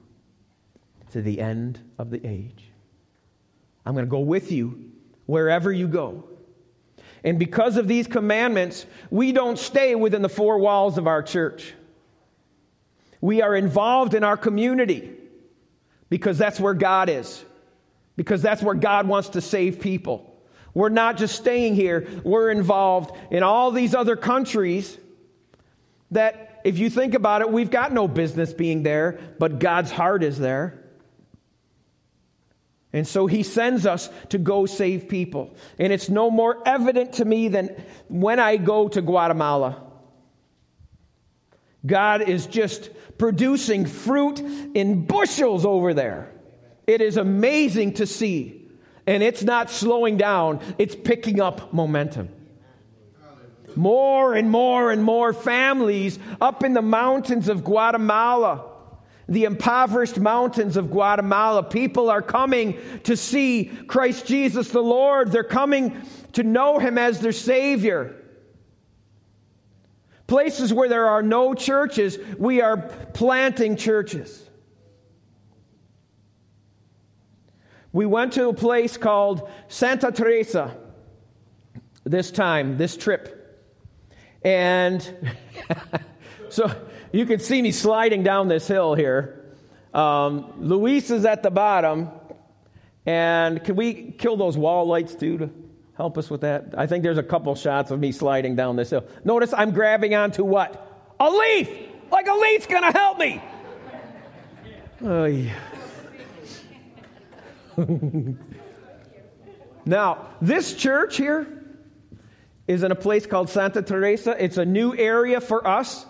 to 1.12 1.22
the 1.22 1.40
end 1.40 1.78
of 1.98 2.10
the 2.10 2.26
age. 2.26 2.64
I'm 3.86 3.94
going 3.94 4.06
to 4.06 4.10
go 4.10 4.20
with 4.20 4.50
you 4.50 4.90
wherever 5.26 5.70
you 5.70 5.86
go. 5.86 6.24
And 7.24 7.38
because 7.38 7.76
of 7.76 7.86
these 7.86 8.06
commandments, 8.06 8.84
we 9.10 9.32
don't 9.32 9.58
stay 9.58 9.94
within 9.94 10.22
the 10.22 10.28
four 10.28 10.58
walls 10.58 10.98
of 10.98 11.06
our 11.06 11.22
church. 11.22 11.72
We 13.20 13.42
are 13.42 13.54
involved 13.54 14.14
in 14.14 14.24
our 14.24 14.36
community 14.36 15.12
because 16.08 16.36
that's 16.36 16.58
where 16.58 16.74
God 16.74 17.08
is, 17.08 17.44
because 18.16 18.42
that's 18.42 18.62
where 18.62 18.74
God 18.74 19.06
wants 19.06 19.30
to 19.30 19.40
save 19.40 19.80
people. 19.80 20.28
We're 20.74 20.88
not 20.88 21.16
just 21.16 21.36
staying 21.36 21.74
here, 21.74 22.08
we're 22.24 22.50
involved 22.50 23.16
in 23.30 23.42
all 23.42 23.70
these 23.70 23.94
other 23.94 24.16
countries 24.16 24.98
that, 26.10 26.60
if 26.64 26.78
you 26.78 26.90
think 26.90 27.14
about 27.14 27.40
it, 27.40 27.50
we've 27.50 27.70
got 27.70 27.92
no 27.92 28.08
business 28.08 28.52
being 28.52 28.82
there, 28.82 29.20
but 29.38 29.58
God's 29.58 29.90
heart 29.90 30.22
is 30.22 30.38
there. 30.38 30.81
And 32.92 33.06
so 33.06 33.26
he 33.26 33.42
sends 33.42 33.86
us 33.86 34.10
to 34.28 34.38
go 34.38 34.66
save 34.66 35.08
people. 35.08 35.54
And 35.78 35.92
it's 35.92 36.10
no 36.10 36.30
more 36.30 36.62
evident 36.66 37.14
to 37.14 37.24
me 37.24 37.48
than 37.48 37.74
when 38.08 38.38
I 38.38 38.58
go 38.58 38.88
to 38.88 39.00
Guatemala. 39.00 39.82
God 41.84 42.22
is 42.22 42.46
just 42.46 42.90
producing 43.18 43.86
fruit 43.86 44.40
in 44.40 45.06
bushels 45.06 45.64
over 45.64 45.94
there. 45.94 46.30
It 46.86 47.00
is 47.00 47.16
amazing 47.16 47.94
to 47.94 48.06
see. 48.06 48.70
And 49.06 49.22
it's 49.22 49.42
not 49.42 49.70
slowing 49.70 50.16
down, 50.16 50.60
it's 50.78 50.94
picking 50.94 51.40
up 51.40 51.72
momentum. 51.72 52.28
More 53.74 54.34
and 54.34 54.50
more 54.50 54.92
and 54.92 55.02
more 55.02 55.32
families 55.32 56.18
up 56.40 56.62
in 56.62 56.74
the 56.74 56.82
mountains 56.82 57.48
of 57.48 57.64
Guatemala 57.64 58.71
the 59.28 59.44
impoverished 59.44 60.18
mountains 60.18 60.76
of 60.76 60.90
Guatemala. 60.90 61.62
People 61.62 62.10
are 62.10 62.22
coming 62.22 62.76
to 63.04 63.16
see 63.16 63.66
Christ 63.86 64.26
Jesus 64.26 64.70
the 64.70 64.82
Lord. 64.82 65.30
They're 65.32 65.44
coming 65.44 66.00
to 66.32 66.42
know 66.42 66.78
him 66.78 66.98
as 66.98 67.20
their 67.20 67.32
Savior. 67.32 68.16
Places 70.26 70.72
where 70.72 70.88
there 70.88 71.08
are 71.08 71.22
no 71.22 71.54
churches, 71.54 72.18
we 72.38 72.60
are 72.60 72.78
planting 73.12 73.76
churches. 73.76 74.42
We 77.92 78.06
went 78.06 78.32
to 78.34 78.48
a 78.48 78.54
place 78.54 78.96
called 78.96 79.50
Santa 79.68 80.10
Teresa 80.10 80.74
this 82.04 82.30
time, 82.30 82.78
this 82.78 82.96
trip. 82.96 83.38
And 84.42 85.30
so 86.52 86.70
you 87.12 87.26
can 87.26 87.40
see 87.40 87.62
me 87.62 87.72
sliding 87.72 88.22
down 88.22 88.48
this 88.48 88.68
hill 88.68 88.94
here. 88.94 89.44
Um, 89.94 90.52
Luis 90.58 91.10
is 91.10 91.24
at 91.24 91.42
the 91.42 91.50
bottom. 91.50 92.10
And 93.06 93.64
can 93.64 93.74
we 93.74 94.12
kill 94.12 94.36
those 94.36 94.56
wall 94.56 94.86
lights 94.86 95.14
too 95.14 95.38
to 95.38 95.50
help 95.96 96.18
us 96.18 96.30
with 96.30 96.42
that? 96.42 96.74
I 96.76 96.86
think 96.86 97.02
there's 97.02 97.18
a 97.18 97.22
couple 97.22 97.54
shots 97.54 97.90
of 97.90 97.98
me 97.98 98.12
sliding 98.12 98.54
down 98.54 98.76
this 98.76 98.90
hill. 98.90 99.04
Notice 99.24 99.52
I'm 99.52 99.72
grabbing 99.72 100.14
onto 100.14 100.44
what? 100.44 101.14
A 101.18 101.28
leaf! 101.28 101.68
Like 102.10 102.28
a 102.28 102.34
leaf's 102.34 102.66
to 102.66 102.92
help 102.92 103.18
me! 103.18 103.42
Oh, 105.04 105.24
yeah. 105.24 105.54
now, 109.84 110.28
this 110.40 110.74
church 110.74 111.16
here 111.16 111.46
is 112.68 112.82
in 112.82 112.92
a 112.92 112.94
place 112.96 113.26
called 113.26 113.48
Santa 113.48 113.82
Teresa. 113.82 114.36
It's 114.42 114.58
a 114.58 114.64
new 114.64 114.94
area 114.94 115.40
for 115.40 115.66
us. 115.66 116.06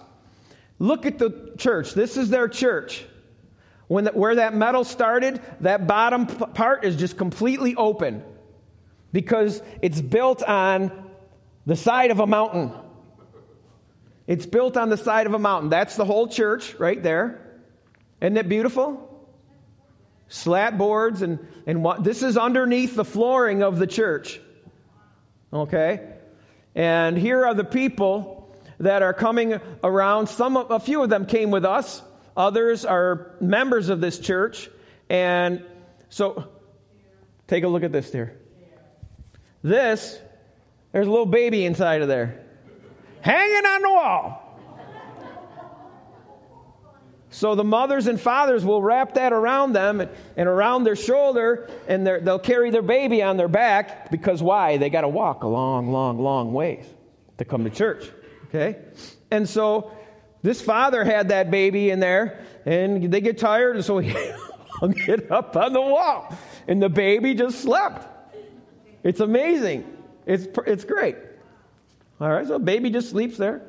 Look 0.82 1.06
at 1.06 1.16
the 1.16 1.52
church. 1.58 1.94
This 1.94 2.16
is 2.16 2.28
their 2.28 2.48
church. 2.48 3.04
When 3.86 4.02
the, 4.02 4.10
where 4.10 4.34
that 4.34 4.52
metal 4.52 4.82
started, 4.82 5.40
that 5.60 5.86
bottom 5.86 6.26
p- 6.26 6.44
part 6.54 6.84
is 6.84 6.96
just 6.96 7.16
completely 7.16 7.76
open 7.76 8.24
because 9.12 9.62
it's 9.80 10.00
built 10.00 10.42
on 10.42 10.90
the 11.66 11.76
side 11.76 12.10
of 12.10 12.18
a 12.18 12.26
mountain. 12.26 12.72
It's 14.26 14.44
built 14.44 14.76
on 14.76 14.88
the 14.88 14.96
side 14.96 15.28
of 15.28 15.34
a 15.34 15.38
mountain. 15.38 15.70
That's 15.70 15.94
the 15.94 16.04
whole 16.04 16.26
church 16.26 16.74
right 16.80 17.00
there. 17.00 17.60
Isn't 18.20 18.36
it 18.36 18.48
beautiful? 18.48 19.24
Slat 20.26 20.78
boards 20.78 21.22
and, 21.22 21.46
and 21.64 21.84
what, 21.84 22.02
this 22.02 22.24
is 22.24 22.36
underneath 22.36 22.96
the 22.96 23.04
flooring 23.04 23.62
of 23.62 23.78
the 23.78 23.86
church. 23.86 24.40
Okay? 25.52 26.08
And 26.74 27.16
here 27.16 27.46
are 27.46 27.54
the 27.54 27.62
people 27.62 28.41
that 28.82 29.02
are 29.02 29.14
coming 29.14 29.60
around. 29.82 30.26
Some, 30.26 30.56
a 30.56 30.80
few 30.80 31.02
of 31.02 31.08
them 31.08 31.24
came 31.24 31.50
with 31.50 31.64
us. 31.64 32.02
Others 32.36 32.84
are 32.84 33.30
members 33.40 33.88
of 33.88 34.00
this 34.00 34.18
church. 34.18 34.68
And 35.08 35.64
so, 36.08 36.48
take 37.46 37.64
a 37.64 37.68
look 37.68 37.84
at 37.84 37.92
this 37.92 38.12
here. 38.12 38.36
This, 39.62 40.18
there's 40.90 41.06
a 41.06 41.10
little 41.10 41.26
baby 41.26 41.64
inside 41.64 42.02
of 42.02 42.08
there, 42.08 42.44
hanging 43.20 43.64
on 43.64 43.82
the 43.82 43.90
wall. 43.90 44.38
So 47.30 47.54
the 47.54 47.64
mothers 47.64 48.08
and 48.08 48.20
fathers 48.20 48.62
will 48.64 48.82
wrap 48.82 49.14
that 49.14 49.32
around 49.32 49.72
them 49.72 50.02
and, 50.02 50.10
and 50.36 50.48
around 50.48 50.84
their 50.84 50.96
shoulder, 50.96 51.70
and 51.88 52.06
they'll 52.06 52.38
carry 52.38 52.70
their 52.70 52.82
baby 52.82 53.22
on 53.22 53.38
their 53.38 53.48
back 53.48 54.10
because 54.10 54.42
why? 54.42 54.76
They 54.76 54.90
got 54.90 55.00
to 55.02 55.08
walk 55.08 55.44
a 55.44 55.48
long, 55.48 55.92
long, 55.92 56.18
long 56.18 56.52
ways 56.52 56.84
to 57.38 57.44
come 57.44 57.64
to 57.64 57.70
church. 57.70 58.10
Okay? 58.54 58.78
And 59.30 59.48
so 59.48 59.92
this 60.42 60.60
father 60.60 61.04
had 61.04 61.30
that 61.30 61.50
baby 61.50 61.90
in 61.90 62.00
there, 62.00 62.44
and 62.66 63.10
they 63.10 63.20
get 63.22 63.38
tired, 63.38 63.76
and 63.76 63.84
so 63.84 63.98
he 63.98 64.10
hung 64.80 64.94
it 65.08 65.30
up 65.30 65.56
on 65.56 65.72
the 65.72 65.80
wall. 65.80 66.36
And 66.68 66.82
the 66.82 66.90
baby 66.90 67.34
just 67.34 67.60
slept. 67.60 68.06
It's 69.02 69.20
amazing. 69.20 69.84
It's, 70.26 70.46
it's 70.66 70.84
great. 70.84 71.16
All 72.20 72.28
right, 72.28 72.46
so 72.46 72.58
baby 72.58 72.90
just 72.90 73.10
sleeps 73.10 73.36
there. 73.36 73.62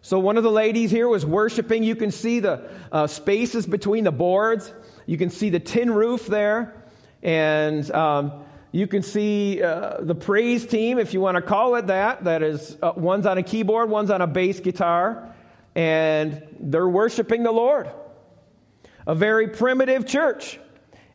So 0.00 0.18
one 0.18 0.36
of 0.36 0.42
the 0.42 0.50
ladies 0.50 0.90
here 0.90 1.06
was 1.06 1.26
worshiping. 1.26 1.82
You 1.82 1.94
can 1.94 2.10
see 2.10 2.40
the 2.40 2.70
uh, 2.90 3.06
spaces 3.08 3.66
between 3.66 4.04
the 4.04 4.12
boards. 4.12 4.72
You 5.06 5.18
can 5.18 5.28
see 5.28 5.50
the 5.50 5.60
tin 5.60 5.90
roof 5.90 6.26
there. 6.26 6.82
And 7.22 7.88
um, 7.90 8.44
you 8.70 8.86
can 8.86 9.02
see 9.02 9.62
uh, 9.62 9.98
the 10.00 10.14
praise 10.14 10.66
team, 10.66 10.98
if 10.98 11.14
you 11.14 11.20
want 11.20 11.36
to 11.36 11.42
call 11.42 11.74
it 11.76 11.86
that. 11.86 12.24
That 12.24 12.42
is, 12.42 12.76
uh, 12.82 12.92
one's 12.96 13.24
on 13.24 13.38
a 13.38 13.42
keyboard, 13.42 13.88
one's 13.88 14.10
on 14.10 14.20
a 14.20 14.26
bass 14.26 14.60
guitar, 14.60 15.34
and 15.74 16.42
they're 16.60 16.88
worshiping 16.88 17.42
the 17.44 17.52
Lord. 17.52 17.90
A 19.06 19.14
very 19.14 19.48
primitive 19.48 20.06
church. 20.06 20.60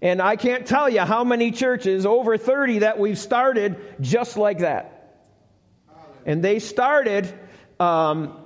And 0.02 0.22
I 0.22 0.36
can't 0.36 0.66
tell 0.66 0.90
you 0.90 1.02
how 1.02 1.24
many 1.24 1.52
churches, 1.52 2.06
over 2.06 2.38
30, 2.38 2.80
that 2.80 3.00
we've 3.00 3.20
started 3.20 3.78
just 4.02 4.36
like 4.36 4.60
that. 4.60 5.22
And 6.26 6.44
they 6.44 6.60
started 6.60 7.32
um, 7.80 8.38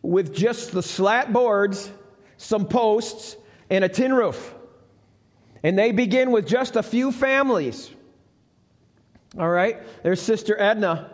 with 0.00 0.34
just 0.34 0.72
the 0.72 0.82
slat 0.82 1.32
boards, 1.32 1.90
some 2.36 2.66
posts, 2.66 3.36
and 3.68 3.84
a 3.84 3.88
tin 3.88 4.14
roof. 4.14 4.54
And 5.62 5.78
they 5.78 5.92
begin 5.92 6.30
with 6.30 6.46
just 6.46 6.76
a 6.76 6.82
few 6.82 7.12
families. 7.12 7.90
All 9.38 9.48
right? 9.48 9.78
There's 10.02 10.20
Sister 10.20 10.60
Edna. 10.60 11.10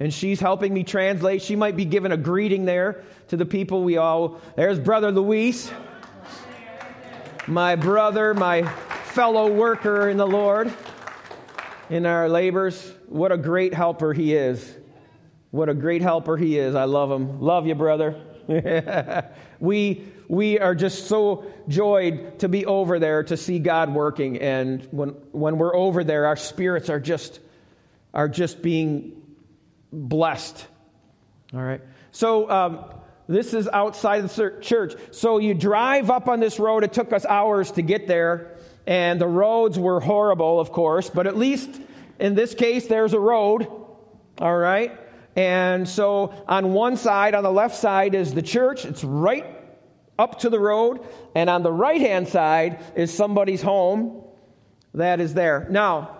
And 0.00 0.14
she's 0.14 0.38
helping 0.38 0.72
me 0.72 0.84
translate. 0.84 1.42
She 1.42 1.56
might 1.56 1.76
be 1.76 1.84
giving 1.84 2.12
a 2.12 2.16
greeting 2.16 2.64
there 2.64 3.02
to 3.28 3.36
the 3.36 3.46
people 3.46 3.82
we 3.82 3.96
all. 3.96 4.40
There's 4.56 4.78
Brother 4.78 5.10
Luis, 5.10 5.72
my 7.48 7.74
brother, 7.74 8.32
my 8.34 8.62
fellow 8.62 9.52
worker 9.52 10.08
in 10.08 10.16
the 10.16 10.26
Lord 10.26 10.72
in 11.90 12.06
our 12.06 12.28
labors. 12.28 12.94
What 13.08 13.32
a 13.32 13.36
great 13.36 13.74
helper 13.74 14.12
he 14.12 14.34
is. 14.34 14.76
What 15.50 15.68
a 15.68 15.74
great 15.74 16.02
helper 16.02 16.36
he 16.36 16.58
is. 16.58 16.74
I 16.74 16.84
love 16.84 17.10
him. 17.10 17.40
Love 17.40 17.66
you, 17.66 17.74
brother. 17.74 18.22
we 19.60 20.04
we 20.28 20.58
are 20.58 20.74
just 20.74 21.08
so 21.08 21.46
joyed 21.68 22.38
to 22.40 22.48
be 22.48 22.66
over 22.66 22.98
there 22.98 23.22
to 23.24 23.36
see 23.36 23.58
God 23.58 23.92
working. 23.92 24.38
And 24.38 24.86
when, 24.90 25.10
when 25.32 25.58
we're 25.58 25.74
over 25.74 26.04
there, 26.04 26.26
our 26.26 26.36
spirits 26.36 26.90
are 26.90 27.00
just, 27.00 27.40
are 28.12 28.28
just 28.28 28.62
being 28.62 29.22
blessed 29.90 30.66
All 31.54 31.62
right. 31.62 31.80
So 32.12 32.50
um, 32.50 32.84
this 33.26 33.54
is 33.54 33.68
outside 33.68 34.28
the 34.28 34.58
church. 34.60 34.94
So 35.12 35.38
you 35.38 35.54
drive 35.54 36.10
up 36.10 36.28
on 36.28 36.40
this 36.40 36.58
road. 36.58 36.84
It 36.84 36.92
took 36.92 37.12
us 37.12 37.24
hours 37.24 37.70
to 37.72 37.82
get 37.82 38.06
there, 38.06 38.56
and 38.86 39.18
the 39.18 39.26
roads 39.26 39.78
were 39.78 40.00
horrible, 40.00 40.60
of 40.60 40.72
course, 40.72 41.08
but 41.08 41.26
at 41.26 41.36
least 41.36 41.70
in 42.18 42.34
this 42.34 42.54
case, 42.54 42.86
there's 42.86 43.14
a 43.14 43.20
road. 43.20 43.66
All 44.38 44.56
right. 44.56 44.98
And 45.36 45.88
so 45.88 46.34
on 46.48 46.72
one 46.72 46.96
side, 46.96 47.34
on 47.34 47.44
the 47.44 47.52
left 47.52 47.76
side, 47.76 48.14
is 48.14 48.34
the 48.34 48.42
church. 48.42 48.84
It's 48.84 49.04
right 49.04 49.57
up 50.18 50.40
to 50.40 50.50
the 50.50 50.58
road. 50.58 51.00
And 51.34 51.48
on 51.48 51.62
the 51.62 51.72
right 51.72 52.00
hand 52.00 52.28
side 52.28 52.80
is 52.96 53.12
somebody's 53.12 53.62
home 53.62 54.24
that 54.94 55.20
is 55.20 55.34
there. 55.34 55.66
Now, 55.70 56.16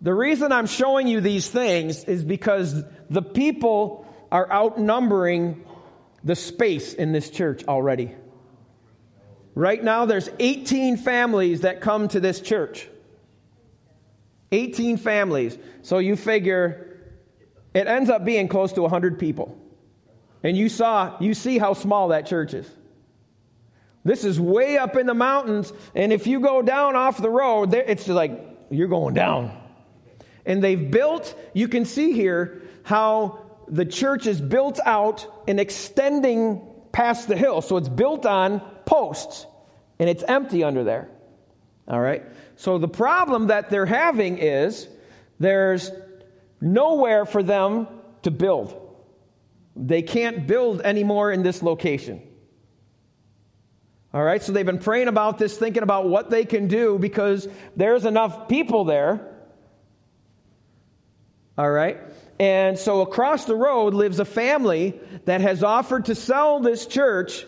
the 0.00 0.14
reason 0.14 0.52
I'm 0.52 0.66
showing 0.66 1.06
you 1.06 1.20
these 1.20 1.48
things 1.48 2.04
is 2.04 2.24
because 2.24 2.82
the 3.08 3.22
people 3.22 4.06
are 4.30 4.50
outnumbering 4.50 5.64
the 6.24 6.36
space 6.36 6.94
in 6.94 7.12
this 7.12 7.30
church 7.30 7.64
already. 7.64 8.14
Right 9.54 9.82
now, 9.82 10.06
there's 10.06 10.30
18 10.38 10.96
families 10.96 11.60
that 11.62 11.80
come 11.80 12.08
to 12.08 12.20
this 12.20 12.40
church. 12.40 12.88
18 14.50 14.96
families. 14.96 15.56
So 15.82 15.98
you 15.98 16.16
figure 16.16 16.92
it 17.74 17.86
ends 17.86 18.10
up 18.10 18.24
being 18.24 18.48
close 18.48 18.72
to 18.74 18.82
100 18.82 19.18
people. 19.18 19.58
And 20.42 20.56
you 20.56 20.68
saw, 20.68 21.16
you 21.20 21.34
see 21.34 21.58
how 21.58 21.74
small 21.74 22.08
that 22.08 22.26
church 22.26 22.54
is. 22.54 22.68
This 24.04 24.24
is 24.24 24.40
way 24.40 24.78
up 24.78 24.96
in 24.96 25.06
the 25.06 25.14
mountains, 25.14 25.72
and 25.94 26.12
if 26.12 26.26
you 26.26 26.40
go 26.40 26.60
down 26.62 26.96
off 26.96 27.22
the 27.22 27.30
road, 27.30 27.72
it's 27.72 28.08
like 28.08 28.32
you're 28.70 28.88
going 28.88 29.14
down. 29.14 29.56
And 30.44 30.62
they've 30.62 30.90
built, 30.90 31.38
you 31.54 31.68
can 31.68 31.84
see 31.84 32.12
here 32.12 32.62
how 32.82 33.38
the 33.68 33.84
church 33.84 34.26
is 34.26 34.40
built 34.40 34.80
out 34.84 35.26
and 35.46 35.60
extending 35.60 36.60
past 36.90 37.28
the 37.28 37.36
hill. 37.36 37.62
So 37.62 37.76
it's 37.76 37.88
built 37.88 38.26
on 38.26 38.60
posts, 38.84 39.46
and 40.00 40.10
it's 40.10 40.24
empty 40.24 40.64
under 40.64 40.82
there. 40.82 41.08
All 41.86 42.00
right? 42.00 42.24
So 42.56 42.78
the 42.78 42.88
problem 42.88 43.48
that 43.48 43.70
they're 43.70 43.86
having 43.86 44.38
is 44.38 44.88
there's 45.38 45.90
nowhere 46.60 47.24
for 47.24 47.42
them 47.42 47.86
to 48.22 48.32
build. 48.32 48.78
They 49.76 50.02
can't 50.02 50.46
build 50.46 50.80
anymore 50.80 51.30
in 51.30 51.42
this 51.42 51.62
location. 51.62 52.22
All 54.14 54.22
right, 54.22 54.42
so 54.42 54.52
they've 54.52 54.66
been 54.66 54.78
praying 54.78 55.08
about 55.08 55.38
this, 55.38 55.56
thinking 55.56 55.82
about 55.82 56.06
what 56.06 56.28
they 56.28 56.44
can 56.44 56.68
do 56.68 56.98
because 56.98 57.48
there's 57.76 58.04
enough 58.04 58.46
people 58.46 58.84
there. 58.84 59.26
All 61.56 61.70
right, 61.70 61.98
and 62.38 62.78
so 62.78 63.00
across 63.00 63.46
the 63.46 63.56
road 63.56 63.94
lives 63.94 64.18
a 64.18 64.24
family 64.24 65.00
that 65.24 65.40
has 65.40 65.62
offered 65.62 66.06
to 66.06 66.14
sell 66.14 66.60
this 66.60 66.86
church 66.86 67.46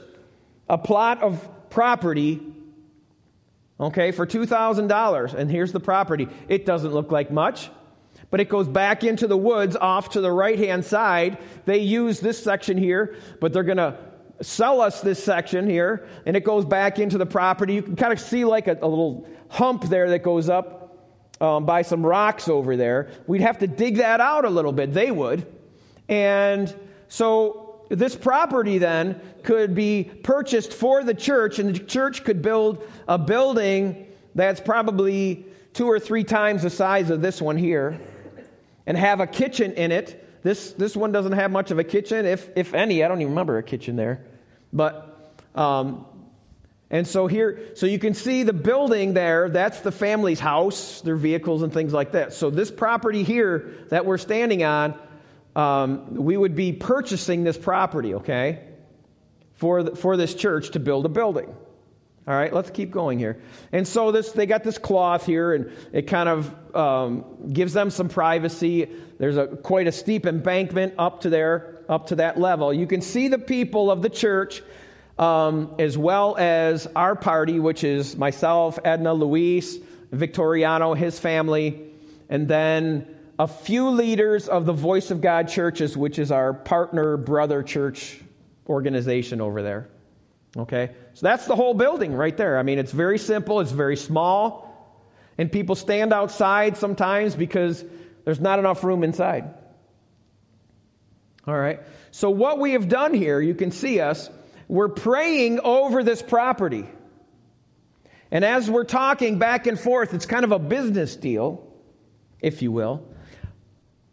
a 0.68 0.79
plot 0.79 1.22
of 1.22 1.46
property, 1.68 2.40
okay, 3.79 4.11
for 4.12 4.27
$2,000. 4.27 5.35
And 5.35 5.50
here's 5.50 5.72
the 5.72 5.81
property. 5.81 6.29
It 6.48 6.64
doesn't 6.64 6.92
look 6.92 7.12
like 7.12 7.31
much 7.31 7.70
but 8.31 8.40
it 8.40 8.48
goes 8.48 8.66
back 8.66 9.05
into 9.05 9.29
the 9.29 9.37
woods 9.37 9.77
off 9.77 10.11
to 10.11 10.20
the 10.20 10.33
right 10.33 10.59
hand 10.59 10.85
side. 10.85 11.38
They 11.66 11.79
use 11.79 12.18
this 12.18 12.42
section 12.42 12.77
here, 12.77 13.14
but 13.40 13.53
they're 13.53 13.62
going 13.62 13.77
to 13.77 13.96
sell 14.40 14.81
us 14.81 15.01
this 15.01 15.23
section 15.23 15.68
here, 15.68 16.07
and 16.27 16.37
it 16.37 16.44
goes 16.44 16.64
back 16.64 16.99
into 16.99 17.18
the 17.18 17.27
property. 17.27 17.75
You 17.75 17.83
can 17.83 17.97
kind 17.97 18.12
of 18.12 18.20
see 18.20 18.44
like 18.44 18.68
a, 18.68 18.79
a 18.81 18.88
little 18.88 19.29
hump 19.49 19.85
there 19.85 20.11
that 20.11 20.23
goes 20.23 20.49
up 20.49 20.85
um, 21.40 21.66
by 21.66 21.83
some 21.83 22.05
rocks 22.05 22.49
over 22.49 22.77
there. 22.77 23.11
We'd 23.27 23.42
have 23.42 23.59
to 23.59 23.66
dig 23.66 23.97
that 23.97 24.20
out 24.20 24.44
a 24.44 24.51
little 24.51 24.73
bit. 24.73 24.92
They 24.92 25.11
would. 25.11 25.47
And 26.09 26.75
so 27.09 27.85
this 27.88 28.16
property 28.16 28.79
then 28.79 29.20
could 29.42 29.75
be 29.75 30.11
purchased 30.23 30.73
for 30.73 31.05
the 31.05 31.14
church, 31.14 31.59
and 31.59 31.75
the 31.75 31.79
church 31.79 32.25
could 32.25 32.42
build 32.42 32.87
a 33.09 33.18
building 33.18 34.07
that's 34.35 34.61
probably 34.61 35.47
two 35.73 35.87
or 35.87 36.01
three 36.01 36.25
times 36.25 36.62
the 36.62 36.70
size 36.70 37.11
of 37.11 37.20
this 37.20 37.40
one 37.40 37.57
here 37.57 38.01
and 38.87 38.97
have 38.97 39.20
a 39.20 39.27
kitchen 39.27 39.73
in 39.73 39.92
it. 39.92 40.20
This, 40.44 40.72
this 40.72 40.94
one 40.94 41.11
doesn't 41.11 41.33
have 41.33 41.50
much 41.50 41.70
of 41.70 41.78
a 41.78 41.85
kitchen, 41.85 42.26
if, 42.26 42.50
if 42.54 42.74
any. 42.74 43.02
I 43.02 43.09
don't 43.09 43.20
even 43.22 43.30
remember 43.30 43.57
a 43.57 43.62
kitchen 43.62 43.96
there. 43.96 44.26
But, 44.74 45.35
um, 45.54 46.04
and 46.90 47.09
so 47.09 47.26
here, 47.26 47.70
so 47.76 47.87
you 47.87 47.98
can 47.98 48.12
see 48.12 48.42
the 48.42 48.52
building 48.52 49.14
there, 49.14 49.48
that's 49.48 49.80
the 49.80 49.90
family's 49.90 50.38
house, 50.38 51.00
their 51.00 51.16
vehicles 51.16 51.62
and 51.62 51.72
things 51.72 51.94
like 51.94 52.12
that. 52.12 52.35
So 52.35 52.50
this 52.50 52.70
property 52.70 53.22
here 53.22 53.72
that 53.88 54.04
we're 54.04 54.18
standing 54.18 54.62
on, 54.64 54.98
um, 55.57 56.14
we 56.14 56.37
would 56.37 56.54
be 56.54 56.74
purchasing 56.74 57.42
this 57.42 57.57
property, 57.57 58.14
okay, 58.16 58.68
for, 59.54 59.83
the, 59.83 59.96
for 59.96 60.18
this 60.18 60.35
church 60.35 60.72
to 60.72 60.78
build 60.78 61.07
a 61.07 61.09
building. 61.09 61.57
All 62.26 62.34
right, 62.34 62.52
let's 62.54 62.70
keep 62.70 62.90
going 62.90 63.18
here. 63.18 63.42
And 63.70 63.87
so 63.87 64.10
this, 64.10 64.32
they 64.32 64.46
got 64.46 64.64
this 64.64 64.78
cloth 64.78 65.26
here, 65.26 65.52
and 65.52 65.70
it 65.92 66.02
kind 66.02 66.28
of 66.28 66.74
um, 66.74 67.52
gives 67.52 67.74
them 67.74 67.90
some 67.90 68.08
privacy. 68.08 68.88
There's 69.18 69.37
a 69.37 69.46
quite 69.46 69.87
a 69.87 69.92
steep 69.92 70.24
embankment 70.24 70.94
up 70.96 71.20
to 71.22 71.30
there, 71.30 71.82
up 71.87 72.06
to 72.08 72.16
that 72.16 72.40
level. 72.40 72.72
You 72.72 72.87
can 72.87 73.02
see 73.02 73.28
the 73.28 73.38
people 73.38 73.90
of 73.90 74.00
the 74.00 74.08
church, 74.08 74.62
um, 75.18 75.74
as 75.78 75.98
well 75.98 76.34
as 76.38 76.88
our 76.96 77.14
party, 77.14 77.60
which 77.60 77.84
is 77.84 78.16
myself, 78.16 78.78
Edna, 78.84 79.12
Luis, 79.12 79.76
Victoriano, 80.10 80.94
his 80.94 81.18
family, 81.18 81.90
and 82.30 82.48
then 82.48 83.06
a 83.38 83.46
few 83.46 83.90
leaders 83.90 84.48
of 84.48 84.64
the 84.64 84.72
Voice 84.72 85.10
of 85.10 85.20
God 85.20 85.48
churches, 85.48 85.94
which 85.94 86.18
is 86.18 86.32
our 86.32 86.54
partner 86.54 87.18
brother 87.18 87.62
church 87.62 88.20
organization 88.66 89.42
over 89.42 89.62
there. 89.62 89.88
Okay? 90.56 90.92
So 91.14 91.27
that's 91.27 91.46
the 91.46 91.55
whole 91.55 91.74
building 91.74 92.14
right 92.14 92.37
there. 92.37 92.59
I 92.59 92.64
mean, 92.64 92.79
it's 92.79 92.92
very 92.92 93.18
simple, 93.18 93.61
it's 93.61 93.70
very 93.70 93.96
small, 93.96 94.98
and 95.38 95.50
people 95.50 95.77
stand 95.77 96.12
outside 96.12 96.77
sometimes 96.77 97.37
because 97.37 97.85
there's 98.24 98.40
not 98.40 98.59
enough 98.59 98.83
room 98.83 99.05
inside. 99.05 99.55
All 101.46 101.57
right? 101.57 101.81
So, 102.11 102.31
what 102.31 102.59
we 102.59 102.72
have 102.72 102.88
done 102.88 103.14
here, 103.14 103.40
you 103.40 103.55
can 103.55 103.70
see 103.70 104.00
us, 104.00 104.29
we're 104.66 104.88
praying 104.88 105.61
over 105.61 106.03
this 106.03 106.20
property. 106.20 106.88
And 108.31 108.44
as 108.44 108.68
we're 108.68 108.85
talking 108.85 109.38
back 109.38 109.68
and 109.68 109.79
forth, 109.79 110.14
it's 110.14 110.27
kind 110.27 110.44
of 110.44 110.50
a 110.50 110.59
business 110.59 111.14
deal, 111.14 111.72
if 112.40 112.62
you 112.62 112.72
will, 112.72 113.07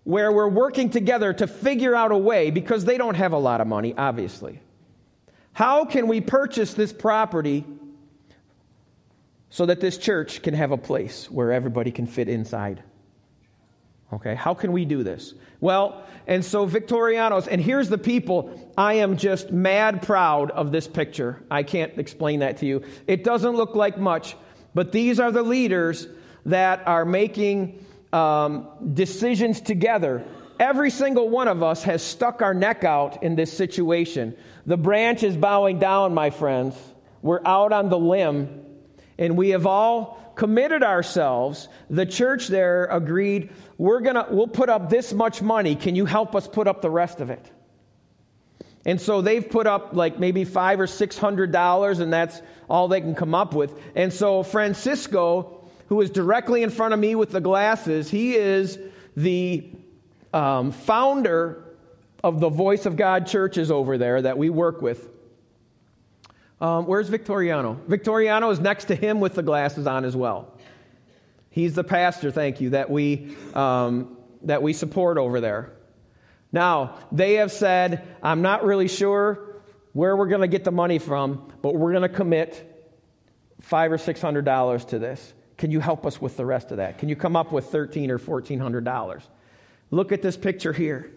where 0.04 0.32
we're 0.32 0.50
working 0.50 0.92
together 0.92 1.34
to 1.34 1.48
figure 1.48 1.96
out 1.96 2.12
a 2.12 2.18
way 2.18 2.52
because 2.52 2.86
they 2.86 2.98
don't 2.98 3.16
have 3.16 3.34
a 3.34 3.40
lot 3.40 3.62
of 3.62 3.68
money, 3.68 3.96
obviously. 3.98 4.60
How 5.54 5.86
can 5.86 6.08
we 6.08 6.22
purchase 6.22 6.74
this 6.74 6.94
property 6.94 7.66
so 9.50 9.66
that 9.66 9.82
this 9.82 9.98
church 9.98 10.42
can 10.42 10.54
have 10.54 10.72
a 10.72 10.78
place 10.78 11.30
where 11.30 11.52
everybody 11.52 11.92
can 11.92 12.08
fit 12.08 12.30
inside? 12.30 12.84
Okay, 14.14 14.36
how 14.36 14.54
can 14.54 14.72
we 14.72 14.86
do 14.86 15.04
this? 15.04 15.34
Well, 15.62 16.04
and 16.28 16.44
so 16.44 16.68
Victorianos, 16.68 17.48
and 17.50 17.62
here's 17.62 17.88
the 17.88 17.98
people. 17.98 18.74
I 18.78 18.96
am 18.96 19.18
just 19.18 19.52
mad 19.52 20.02
proud 20.02 20.52
of 20.52 20.72
this 20.72 20.88
picture. 20.88 21.42
I 21.50 21.64
can't 21.64 21.98
explain 21.98 22.40
that 22.40 22.58
to 22.58 22.66
you. 22.66 22.84
It 23.08 23.24
doesn't 23.24 23.56
look 23.56 23.76
like 23.76 23.98
much, 23.98 24.36
but 24.74 24.92
these 24.92 25.20
are 25.20 25.32
the 25.32 25.44
leaders 25.44 26.08
that 26.46 26.86
are 26.88 27.06
making 27.06 27.86
um, 28.12 28.68
decisions 28.94 29.62
together 29.62 30.26
Every 30.62 30.92
single 30.92 31.28
one 31.28 31.48
of 31.48 31.64
us 31.64 31.82
has 31.86 32.04
stuck 32.04 32.44
our 32.44 32.54
neck 32.54 32.84
out 32.84 33.24
in 33.24 33.36
this 33.36 33.52
situation. 33.52 34.38
The 34.68 34.78
branch 34.78 35.24
is 35.24 35.36
bowing 35.36 35.80
down, 35.80 36.14
my 36.14 36.30
friends. 36.30 36.76
We're 37.24 37.42
out 37.44 37.74
on 37.74 37.90
the 37.90 37.98
limb, 37.98 38.64
and 39.18 39.36
we 39.36 39.50
have 39.50 39.66
all 39.66 40.34
committed 40.36 40.84
ourselves. 40.84 41.68
The 41.90 42.06
church 42.06 42.48
there 42.48 42.86
agreed, 42.86 43.50
we're 43.80 44.02
gonna 44.02 44.28
we'll 44.30 44.46
put 44.46 44.70
up 44.70 44.92
this 44.92 45.12
much 45.14 45.42
money. 45.42 45.76
Can 45.76 45.96
you 45.96 46.06
help 46.06 46.36
us 46.36 46.48
put 46.48 46.68
up 46.68 46.84
the 46.84 46.92
rest 46.92 47.22
of 47.22 47.32
it? 47.32 47.44
And 48.86 49.02
so 49.02 49.22
they've 49.22 49.50
put 49.50 49.66
up 49.66 49.96
like 49.96 50.20
maybe 50.20 50.44
five 50.44 50.80
or 50.80 50.86
six 50.86 51.18
hundred 51.18 51.52
dollars, 51.52 52.00
and 52.00 52.14
that's 52.14 52.40
all 52.70 52.88
they 52.88 53.02
can 53.02 53.16
come 53.16 53.34
up 53.34 53.56
with. 53.56 53.74
And 53.96 54.14
so 54.14 54.44
Francisco, 54.44 55.68
who 55.88 56.02
is 56.02 56.12
directly 56.12 56.62
in 56.62 56.70
front 56.70 56.94
of 56.94 57.00
me 57.00 57.16
with 57.16 57.32
the 57.32 57.42
glasses, 57.42 58.12
he 58.12 58.36
is 58.36 58.78
the 59.18 59.68
um, 60.34 60.72
founder 60.72 61.64
of 62.24 62.40
the 62.40 62.50
Voice 62.50 62.86
of 62.86 62.96
God 62.96 63.28
churches 63.28 63.72
over 63.72 63.98
there 63.98 64.22
that 64.22 64.38
we 64.38 64.50
work 64.50 64.82
with. 64.82 65.10
Um, 66.60 66.86
where's 66.86 67.10
Victoriano? 67.10 67.80
Victoriano 67.88 68.52
is 68.52 68.60
next 68.60 68.86
to 68.86 68.96
him 68.96 69.20
with 69.20 69.34
the 69.34 69.44
glasses 69.44 69.88
on 69.88 70.06
as 70.06 70.16
well. 70.16 70.54
He's 71.50 71.74
the 71.74 71.84
pastor, 71.84 72.32
thank 72.32 72.62
you, 72.62 72.72
that 72.72 72.90
we, 72.90 73.36
um, 73.54 74.18
that 74.44 74.62
we 74.62 74.74
support 74.74 75.18
over 75.18 75.42
there. 75.42 75.74
Now, 76.52 77.00
they 77.12 77.36
have 77.36 77.52
said, 77.52 78.08
I'm 78.22 78.42
not 78.42 78.64
really 78.64 78.88
sure 78.88 79.56
where 79.94 80.16
we're 80.16 80.28
going 80.28 80.42
to 80.42 80.48
get 80.48 80.64
the 80.64 80.72
money 80.72 81.00
from, 81.00 81.52
but 81.62 81.76
we're 81.76 81.92
going 81.92 82.10
to 82.10 82.10
commit 82.10 82.68
five 83.62 83.92
or 83.92 83.98
six 83.98 84.22
hundred 84.22 84.46
dollars 84.46 84.86
to 84.86 85.00
this. 85.00 85.34
Can 85.58 85.72
you 85.72 85.80
help 85.80 86.06
us 86.06 86.22
with 86.22 86.38
the 86.38 86.46
rest 86.46 86.72
of 86.72 86.78
that? 86.78 86.98
Can 86.98 87.10
you 87.10 87.16
come 87.16 87.36
up 87.36 87.52
with 87.52 87.66
thirteen 87.66 88.12
or 88.12 88.18
fourteen 88.18 88.60
hundred 88.60 88.86
dollars? 88.86 89.24
Look 89.92 90.12
at 90.12 90.22
this 90.22 90.38
picture 90.38 90.74
here. 90.74 91.12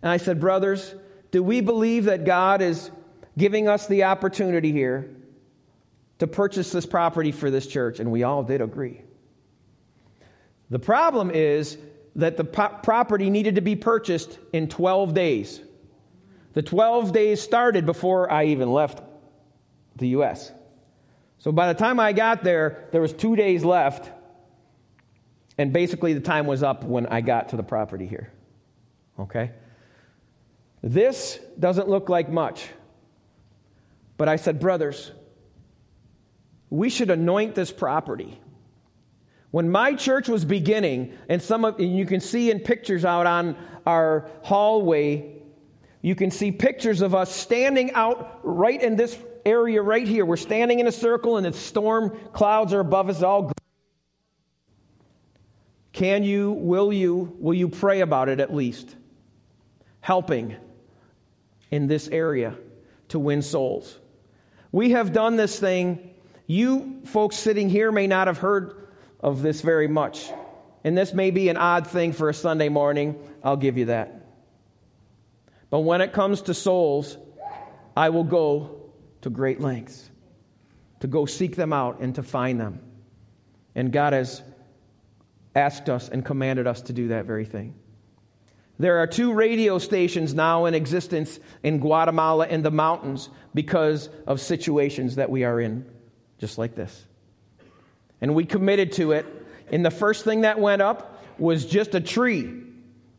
And 0.00 0.10
I 0.10 0.16
said, 0.16 0.40
Brothers, 0.40 0.94
Do 1.32 1.42
we 1.42 1.60
believe 1.60 2.04
that 2.04 2.24
God 2.24 2.62
is 2.62 2.90
giving 3.36 3.68
us 3.68 3.86
the 3.88 4.04
opportunity 4.04 4.70
here 4.70 5.10
to 6.20 6.28
purchase 6.28 6.70
this 6.70 6.86
property 6.86 7.32
for 7.32 7.50
this 7.50 7.66
church? 7.66 7.98
And 7.98 8.12
we 8.12 8.22
all 8.22 8.44
did 8.44 8.60
agree. 8.60 9.02
The 10.70 10.78
problem 10.78 11.30
is 11.30 11.76
that 12.16 12.36
the 12.36 12.44
property 12.44 13.30
needed 13.30 13.56
to 13.56 13.60
be 13.60 13.74
purchased 13.74 14.38
in 14.52 14.68
12 14.68 15.12
days. 15.14 15.60
The 16.52 16.62
12 16.62 17.12
days 17.12 17.40
started 17.40 17.84
before 17.84 18.30
I 18.30 18.46
even 18.46 18.72
left 18.72 19.02
the 19.96 20.08
U.S. 20.08 20.52
So 21.38 21.50
by 21.50 21.72
the 21.72 21.78
time 21.78 21.98
I 21.98 22.12
got 22.12 22.44
there, 22.44 22.88
there 22.92 23.00
was 23.00 23.12
two 23.12 23.34
days 23.34 23.64
left, 23.64 24.10
and 25.58 25.72
basically 25.72 26.14
the 26.14 26.20
time 26.20 26.46
was 26.46 26.62
up 26.62 26.84
when 26.84 27.06
I 27.06 27.20
got 27.20 27.50
to 27.50 27.56
the 27.56 27.62
property 27.62 28.06
here. 28.06 28.32
Okay? 29.18 29.52
This 30.82 31.38
doesn't 31.58 31.88
look 31.88 32.08
like 32.08 32.28
much. 32.28 32.68
But 34.16 34.28
I 34.28 34.36
said, 34.36 34.60
brothers, 34.60 35.12
we 36.70 36.90
should 36.90 37.10
anoint 37.10 37.54
this 37.54 37.72
property. 37.72 38.40
When 39.50 39.70
my 39.70 39.94
church 39.94 40.28
was 40.28 40.44
beginning, 40.44 41.16
and 41.28 41.40
some 41.40 41.64
of 41.64 41.78
and 41.78 41.96
you 41.96 42.06
can 42.06 42.20
see 42.20 42.50
in 42.50 42.60
pictures 42.60 43.04
out 43.04 43.26
on 43.26 43.56
our 43.86 44.28
hallway, 44.42 45.42
you 46.02 46.14
can 46.14 46.30
see 46.30 46.50
pictures 46.50 47.00
of 47.00 47.14
us 47.14 47.32
standing 47.32 47.92
out 47.92 48.40
right 48.42 48.82
in 48.82 48.96
this 48.96 49.16
area 49.46 49.80
right 49.80 50.06
here. 50.06 50.26
We're 50.26 50.36
standing 50.36 50.80
in 50.80 50.86
a 50.86 50.92
circle, 50.92 51.36
and 51.36 51.46
the 51.46 51.52
storm 51.52 52.18
clouds 52.32 52.72
are 52.72 52.80
above 52.80 53.08
us 53.08 53.22
all. 53.22 53.53
Can 55.94 56.24
you, 56.24 56.50
will 56.50 56.92
you, 56.92 57.36
will 57.38 57.54
you 57.54 57.68
pray 57.68 58.00
about 58.00 58.28
it 58.28 58.40
at 58.40 58.52
least? 58.52 58.94
Helping 60.00 60.56
in 61.70 61.86
this 61.86 62.08
area 62.08 62.56
to 63.08 63.18
win 63.20 63.42
souls. 63.42 63.96
We 64.72 64.90
have 64.90 65.12
done 65.12 65.36
this 65.36 65.58
thing. 65.58 66.10
You 66.48 67.00
folks 67.04 67.36
sitting 67.36 67.70
here 67.70 67.92
may 67.92 68.08
not 68.08 68.26
have 68.26 68.38
heard 68.38 68.88
of 69.20 69.40
this 69.40 69.60
very 69.60 69.86
much. 69.86 70.28
And 70.82 70.98
this 70.98 71.14
may 71.14 71.30
be 71.30 71.48
an 71.48 71.56
odd 71.56 71.86
thing 71.86 72.12
for 72.12 72.28
a 72.28 72.34
Sunday 72.34 72.68
morning. 72.68 73.16
I'll 73.44 73.56
give 73.56 73.78
you 73.78 73.86
that. 73.86 74.26
But 75.70 75.80
when 75.80 76.00
it 76.00 76.12
comes 76.12 76.42
to 76.42 76.54
souls, 76.54 77.16
I 77.96 78.10
will 78.10 78.24
go 78.24 78.90
to 79.22 79.30
great 79.30 79.60
lengths 79.60 80.10
to 81.00 81.06
go 81.06 81.24
seek 81.24 81.54
them 81.54 81.72
out 81.72 82.00
and 82.00 82.16
to 82.16 82.24
find 82.24 82.60
them. 82.60 82.80
And 83.76 83.92
God 83.92 84.12
has 84.12 84.42
asked 85.54 85.88
us 85.88 86.08
and 86.08 86.24
commanded 86.24 86.66
us 86.66 86.82
to 86.82 86.92
do 86.92 87.08
that 87.08 87.26
very 87.26 87.44
thing. 87.44 87.74
There 88.78 88.98
are 88.98 89.06
two 89.06 89.32
radio 89.32 89.78
stations 89.78 90.34
now 90.34 90.64
in 90.64 90.74
existence 90.74 91.38
in 91.62 91.78
Guatemala 91.78 92.48
in 92.48 92.62
the 92.62 92.72
mountains 92.72 93.28
because 93.54 94.08
of 94.26 94.40
situations 94.40 95.16
that 95.16 95.30
we 95.30 95.44
are 95.44 95.60
in, 95.60 95.86
just 96.38 96.58
like 96.58 96.74
this 96.74 97.06
and 98.24 98.34
we 98.34 98.46
committed 98.46 98.92
to 98.92 99.12
it. 99.12 99.26
And 99.70 99.84
the 99.84 99.90
first 99.90 100.24
thing 100.24 100.42
that 100.42 100.58
went 100.58 100.80
up 100.80 101.22
was 101.38 101.66
just 101.66 101.94
a 101.94 102.00
tree. 102.00 102.62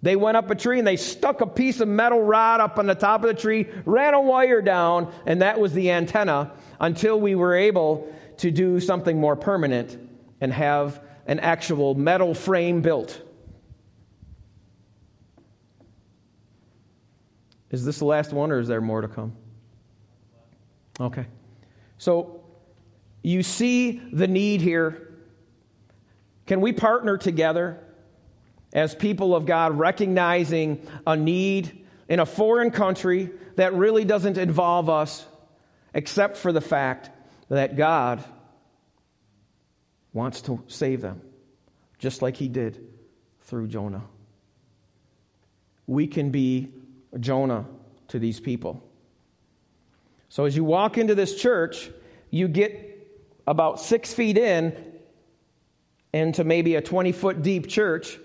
They 0.02 0.16
went 0.16 0.36
up 0.36 0.50
a 0.50 0.56
tree 0.56 0.80
and 0.80 0.88
they 0.88 0.96
stuck 0.96 1.42
a 1.42 1.46
piece 1.46 1.80
of 1.80 1.88
metal 1.88 2.24
rod 2.24 2.60
up 2.60 2.80
on 2.80 2.88
the 2.88 2.96
top 2.96 3.24
of 3.24 3.28
the 3.28 3.40
tree, 3.40 3.68
ran 3.86 4.16
a 4.16 4.22
wire 4.22 4.64
down, 4.64 5.14
and 5.28 5.44
that 5.44 5.60
was 5.60 5.74
the 5.74 5.92
antenna 5.92 6.54
until 6.80 7.20
we 7.20 7.36
were 7.36 7.54
able 7.54 8.12
to 8.38 8.50
do 8.50 8.80
something 8.80 9.22
more 9.22 9.36
permanent 9.36 9.96
and 10.42 10.52
have 10.52 11.00
an 11.26 11.40
actual 11.40 11.96
metal 11.96 12.34
frame 12.34 12.82
built. 12.82 13.22
Is 17.72 17.84
this 17.84 18.00
the 18.00 18.06
last 18.06 18.32
one 18.32 18.52
or 18.52 18.60
is 18.60 18.68
there 18.68 18.82
more 18.82 19.02
to 19.02 19.08
come? 19.08 19.34
Okay. 21.00 21.26
So 21.98 22.44
you 23.22 23.44
see 23.44 24.00
the 24.14 24.28
need 24.28 24.62
here. 24.62 25.14
Can 26.46 26.62
we 26.62 26.72
partner 26.74 27.18
together 27.18 27.80
as 28.76 28.94
people 28.94 29.34
of 29.34 29.46
God, 29.46 29.80
recognizing 29.80 30.86
a 31.08 31.16
need 31.16 31.86
in 32.10 32.20
a 32.20 32.26
foreign 32.26 32.72
country 32.72 33.32
that 33.56 33.74
really 33.74 34.04
doesn't 34.04 34.38
involve 34.38 34.90
us, 34.90 35.26
except 35.94 36.36
for 36.36 36.52
the 36.52 36.62
fact 36.62 37.10
that 37.48 37.78
God 37.78 38.24
wants 40.16 40.42
to 40.42 40.64
save 40.68 41.02
them, 41.02 41.22
just 42.00 42.22
like 42.22 42.38
He 42.38 42.48
did 42.48 42.88
through 43.42 43.68
Jonah? 43.68 44.04
We 45.86 46.08
can 46.08 46.32
be 46.32 46.72
Jonah 47.20 47.66
to 48.08 48.18
these 48.18 48.40
people. 48.40 48.82
So 50.30 50.46
as 50.46 50.56
you 50.56 50.64
walk 50.64 50.98
into 50.98 51.16
this 51.16 51.36
church, 51.36 51.92
you 52.32 52.48
get 52.48 53.08
about 53.46 53.80
six 53.80 54.14
feet 54.14 54.38
in 54.38 54.76
into 56.14 56.46
maybe 56.46 56.76
a 56.76 56.82
20 56.82 57.12
foot 57.12 57.42
deep 57.42 57.68
church, 57.68 58.18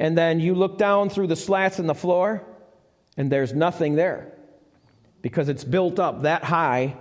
and 0.00 0.18
then 0.18 0.40
you 0.40 0.54
look 0.54 0.78
down 0.78 1.10
through 1.10 1.28
the 1.28 1.36
slats 1.36 1.78
in 1.78 1.86
the 1.86 1.94
floor, 1.94 2.42
and 3.16 3.30
there's 3.30 3.54
nothing 3.54 3.94
there 3.94 4.32
because 5.22 5.48
it's 5.48 5.64
built 5.64 6.00
up 6.00 6.22
that 6.22 6.42
high. 6.42 6.96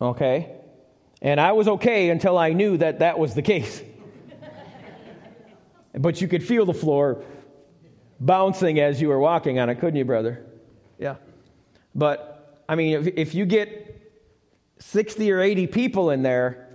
Okay? 0.00 0.59
And 1.22 1.40
I 1.40 1.52
was 1.52 1.68
okay 1.68 2.10
until 2.10 2.38
I 2.38 2.52
knew 2.52 2.76
that 2.78 3.00
that 3.00 3.18
was 3.18 3.34
the 3.34 3.42
case. 3.42 3.82
but 5.94 6.20
you 6.20 6.28
could 6.28 6.42
feel 6.42 6.64
the 6.64 6.74
floor 6.74 7.22
bouncing 8.18 8.80
as 8.80 9.00
you 9.00 9.08
were 9.08 9.18
walking 9.18 9.58
on 9.58 9.68
it, 9.68 9.76
couldn't 9.76 9.96
you, 9.96 10.04
brother? 10.04 10.46
Yeah. 10.98 11.16
But, 11.94 12.64
I 12.68 12.74
mean, 12.74 12.94
if, 12.94 13.06
if 13.16 13.34
you 13.34 13.44
get 13.44 14.12
60 14.78 15.30
or 15.30 15.40
80 15.40 15.66
people 15.66 16.10
in 16.10 16.22
there, 16.22 16.68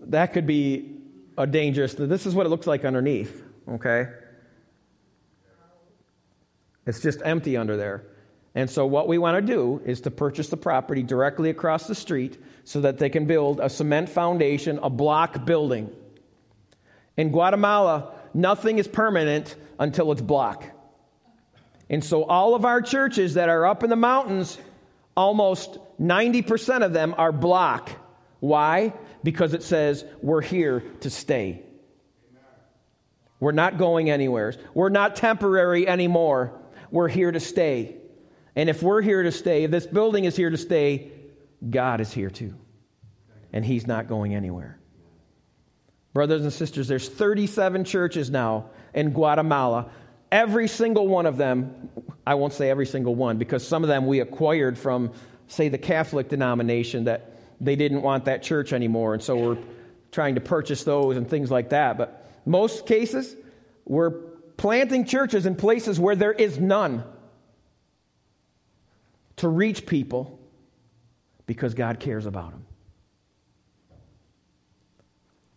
that 0.00 0.32
could 0.32 0.46
be 0.46 1.00
a 1.36 1.46
dangerous. 1.46 1.94
This 1.94 2.26
is 2.26 2.34
what 2.34 2.46
it 2.46 2.48
looks 2.48 2.66
like 2.66 2.84
underneath, 2.84 3.42
okay? 3.68 4.08
It's 6.86 7.00
just 7.00 7.20
empty 7.24 7.56
under 7.56 7.76
there. 7.76 8.04
And 8.54 8.70
so, 8.70 8.86
what 8.86 9.08
we 9.08 9.18
want 9.18 9.44
to 9.44 9.52
do 9.52 9.82
is 9.84 10.02
to 10.02 10.10
purchase 10.10 10.48
the 10.48 10.56
property 10.56 11.02
directly 11.02 11.50
across 11.50 11.86
the 11.86 11.94
street 11.94 12.40
so 12.64 12.82
that 12.82 12.98
they 12.98 13.10
can 13.10 13.26
build 13.26 13.60
a 13.60 13.68
cement 13.68 14.08
foundation, 14.08 14.78
a 14.82 14.90
block 14.90 15.44
building. 15.44 15.90
In 17.16 17.30
Guatemala, 17.30 18.14
nothing 18.32 18.78
is 18.78 18.86
permanent 18.86 19.54
until 19.78 20.12
it's 20.12 20.22
block. 20.22 20.64
And 21.90 22.04
so, 22.04 22.24
all 22.24 22.54
of 22.54 22.64
our 22.64 22.80
churches 22.80 23.34
that 23.34 23.48
are 23.48 23.66
up 23.66 23.82
in 23.82 23.90
the 23.90 23.96
mountains 23.96 24.56
Almost 25.16 25.78
90% 26.00 26.84
of 26.84 26.92
them 26.92 27.14
are 27.16 27.32
block. 27.32 27.90
Why? 28.40 28.92
Because 29.22 29.54
it 29.54 29.62
says, 29.62 30.04
we're 30.22 30.42
here 30.42 30.80
to 31.00 31.10
stay. 31.10 31.62
We're 33.38 33.52
not 33.52 33.78
going 33.78 34.10
anywhere. 34.10 34.54
We're 34.74 34.88
not 34.88 35.16
temporary 35.16 35.86
anymore. 35.86 36.60
We're 36.90 37.08
here 37.08 37.30
to 37.30 37.40
stay. 37.40 37.96
And 38.56 38.68
if 38.68 38.82
we're 38.82 39.02
here 39.02 39.22
to 39.22 39.32
stay, 39.32 39.64
if 39.64 39.70
this 39.70 39.86
building 39.86 40.24
is 40.24 40.36
here 40.36 40.50
to 40.50 40.56
stay, 40.56 41.10
God 41.68 42.00
is 42.00 42.12
here 42.12 42.30
too. 42.30 42.54
And 43.52 43.64
He's 43.64 43.86
not 43.86 44.08
going 44.08 44.34
anywhere. 44.34 44.78
Brothers 46.12 46.42
and 46.42 46.52
sisters, 46.52 46.86
there's 46.86 47.08
37 47.08 47.84
churches 47.84 48.30
now 48.30 48.70
in 48.94 49.10
Guatemala 49.10 49.90
Every 50.34 50.66
single 50.66 51.06
one 51.06 51.26
of 51.26 51.36
them, 51.36 51.90
I 52.26 52.34
won't 52.34 52.52
say 52.52 52.68
every 52.68 52.86
single 52.86 53.14
one, 53.14 53.38
because 53.38 53.64
some 53.64 53.84
of 53.84 53.88
them 53.88 54.04
we 54.08 54.18
acquired 54.18 54.76
from, 54.76 55.12
say, 55.46 55.68
the 55.68 55.78
Catholic 55.78 56.28
denomination 56.28 57.04
that 57.04 57.36
they 57.60 57.76
didn't 57.76 58.02
want 58.02 58.24
that 58.24 58.42
church 58.42 58.72
anymore. 58.72 59.14
And 59.14 59.22
so 59.22 59.36
we're 59.36 59.58
trying 60.10 60.34
to 60.34 60.40
purchase 60.40 60.82
those 60.82 61.16
and 61.16 61.30
things 61.30 61.52
like 61.52 61.70
that. 61.70 61.96
But 61.96 62.28
most 62.44 62.84
cases, 62.84 63.36
we're 63.84 64.10
planting 64.56 65.04
churches 65.04 65.46
in 65.46 65.54
places 65.54 66.00
where 66.00 66.16
there 66.16 66.32
is 66.32 66.58
none 66.58 67.04
to 69.36 69.48
reach 69.48 69.86
people 69.86 70.38
because 71.46 71.74
God 71.74 72.00
cares 72.00 72.26
about 72.26 72.52
them. 72.52 72.66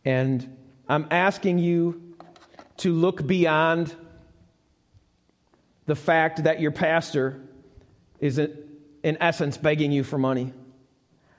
And 0.04 0.58
I'm 0.88 1.08
asking 1.12 1.60
you 1.60 2.16
to 2.78 2.94
look 2.94 3.26
beyond 3.26 3.94
the 5.86 5.96
fact 5.96 6.44
that 6.44 6.60
your 6.60 6.72
pastor 6.72 7.42
is, 8.20 8.40
in 8.40 9.18
essence, 9.20 9.58
begging 9.58 9.92
you 9.92 10.04
for 10.04 10.18
money. 10.18 10.54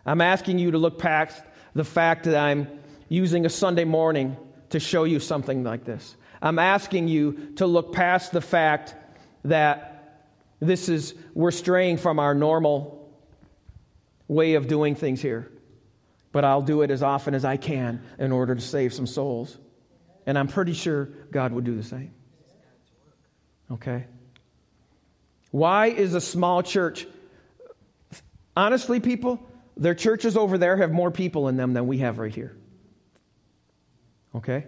I'm 0.04 0.20
asking 0.20 0.58
you 0.58 0.72
to 0.72 0.78
look 0.78 0.98
past 0.98 1.42
the 1.74 1.84
fact 1.84 2.24
that 2.24 2.36
I'm 2.36 2.68
using 3.08 3.46
a 3.46 3.50
Sunday 3.50 3.84
morning 3.84 4.36
to 4.70 4.80
show 4.80 5.04
you 5.04 5.20
something 5.20 5.64
like 5.64 5.84
this. 5.84 6.16
I'm 6.40 6.58
asking 6.58 7.08
you 7.08 7.52
to 7.56 7.66
look 7.66 7.92
past 7.92 8.32
the 8.32 8.40
fact 8.40 8.94
that 9.44 9.87
this 10.60 10.88
is, 10.88 11.14
we're 11.34 11.50
straying 11.50 11.98
from 11.98 12.18
our 12.18 12.34
normal 12.34 13.12
way 14.26 14.54
of 14.54 14.66
doing 14.66 14.94
things 14.94 15.20
here. 15.20 15.50
But 16.32 16.44
I'll 16.44 16.62
do 16.62 16.82
it 16.82 16.90
as 16.90 17.02
often 17.02 17.34
as 17.34 17.44
I 17.44 17.56
can 17.56 18.02
in 18.18 18.32
order 18.32 18.54
to 18.54 18.60
save 18.60 18.92
some 18.92 19.06
souls. 19.06 19.56
And 20.26 20.38
I'm 20.38 20.48
pretty 20.48 20.74
sure 20.74 21.06
God 21.30 21.52
would 21.52 21.64
do 21.64 21.74
the 21.74 21.82
same. 21.82 22.12
Okay? 23.70 24.06
Why 25.50 25.86
is 25.86 26.14
a 26.14 26.20
small 26.20 26.62
church? 26.62 27.06
Honestly, 28.56 29.00
people, 29.00 29.40
their 29.76 29.94
churches 29.94 30.36
over 30.36 30.58
there 30.58 30.76
have 30.76 30.90
more 30.90 31.10
people 31.10 31.48
in 31.48 31.56
them 31.56 31.72
than 31.72 31.86
we 31.86 31.98
have 31.98 32.18
right 32.18 32.34
here. 32.34 32.56
Okay? 34.34 34.66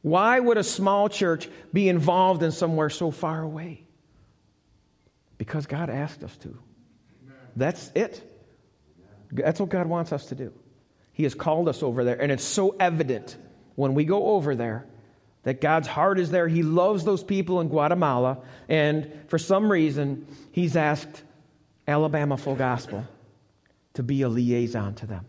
Why 0.00 0.38
would 0.40 0.56
a 0.56 0.64
small 0.64 1.08
church 1.08 1.48
be 1.72 1.88
involved 1.88 2.42
in 2.42 2.52
somewhere 2.52 2.90
so 2.90 3.10
far 3.10 3.42
away? 3.42 3.83
Because 5.38 5.66
God 5.66 5.90
asked 5.90 6.22
us 6.22 6.36
to. 6.38 6.58
That's 7.56 7.90
it. 7.94 8.22
That's 9.30 9.60
what 9.60 9.68
God 9.68 9.86
wants 9.86 10.12
us 10.12 10.26
to 10.26 10.34
do. 10.34 10.52
He 11.12 11.22
has 11.24 11.34
called 11.34 11.68
us 11.68 11.82
over 11.82 12.04
there, 12.04 12.20
and 12.20 12.32
it's 12.32 12.44
so 12.44 12.76
evident 12.78 13.36
when 13.76 13.94
we 13.94 14.04
go 14.04 14.26
over 14.30 14.54
there 14.54 14.86
that 15.44 15.60
God's 15.60 15.86
heart 15.86 16.18
is 16.18 16.30
there. 16.30 16.48
He 16.48 16.62
loves 16.62 17.04
those 17.04 17.22
people 17.22 17.60
in 17.60 17.68
Guatemala, 17.68 18.38
and 18.68 19.12
for 19.28 19.38
some 19.38 19.70
reason, 19.70 20.26
He's 20.50 20.76
asked 20.76 21.22
Alabama 21.86 22.36
Full 22.36 22.56
Gospel 22.56 23.06
to 23.94 24.02
be 24.02 24.22
a 24.22 24.28
liaison 24.28 24.94
to 24.96 25.06
them, 25.06 25.26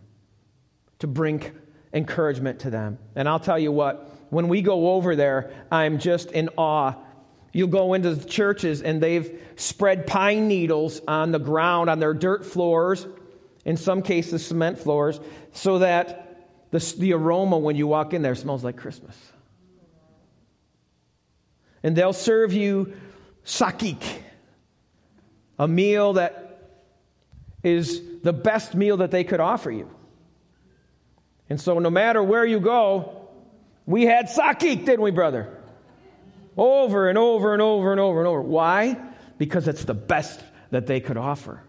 to 1.00 1.08
bring 1.08 1.44
encouragement 1.94 2.60
to 2.62 2.70
them. 2.70 2.98
And 3.16 3.30
I'll 3.30 3.40
tell 3.40 3.60
you 3.60 3.72
what, 3.72 4.12
when 4.30 4.48
we 4.48 4.62
go 4.62 4.94
over 4.94 5.16
there, 5.16 5.54
I'm 5.72 6.00
just 6.00 6.32
in 6.32 6.50
awe. 6.58 6.96
You'll 7.56 7.70
go 7.70 7.94
into 7.94 8.14
the 8.14 8.28
churches, 8.28 8.82
and 8.82 9.02
they've 9.02 9.42
spread 9.56 10.08
pine 10.08 10.50
needles 10.50 11.00
on 11.08 11.32
the 11.32 11.40
ground, 11.40 11.90
on 11.90 12.00
their 12.00 12.14
dirt 12.14 12.46
floors, 12.46 13.08
in 13.64 13.78
some 13.78 14.02
cases, 14.02 14.46
cement 14.46 14.78
floors, 14.78 15.22
so 15.54 15.80
that 15.80 16.50
the, 16.72 16.96
the 16.98 17.14
aroma 17.14 17.58
when 17.58 17.78
you 17.78 17.88
walk 17.88 18.14
in 18.14 18.22
there 18.22 18.36
smells 18.36 18.62
like 18.62 18.76
Christmas 18.76 19.16
and 21.82 21.96
they'll 21.96 22.12
serve 22.12 22.52
you 22.52 22.92
sakik, 23.46 24.04
a 25.58 25.68
meal 25.68 26.14
that 26.14 26.74
is 27.64 28.02
the 28.22 28.34
best 28.34 28.76
meal 28.76 28.98
that 28.98 29.12
they 29.12 29.24
could 29.24 29.40
offer 29.40 29.72
you. 29.72 29.90
And 31.48 31.62
so, 31.62 31.80
no 31.80 31.90
matter 31.90 32.22
where 32.22 32.44
you 32.44 32.60
go, 32.60 33.30
we 33.86 34.04
had 34.04 34.26
sakik, 34.26 34.84
didn't 34.84 35.02
we, 35.02 35.12
brother? 35.12 35.55
Over 36.58 37.10
and 37.10 37.18
over 37.18 37.54
and 37.54 37.62
over 37.62 37.92
and 37.92 38.00
over 38.00 38.20
and 38.20 38.28
over. 38.28 38.42
Why? 38.42 38.98
Because 39.38 39.68
it's 39.68 39.84
the 39.84 39.94
best 39.94 40.40
that 40.72 40.88
they 40.88 41.00
could 41.00 41.18
offer. 41.18 41.62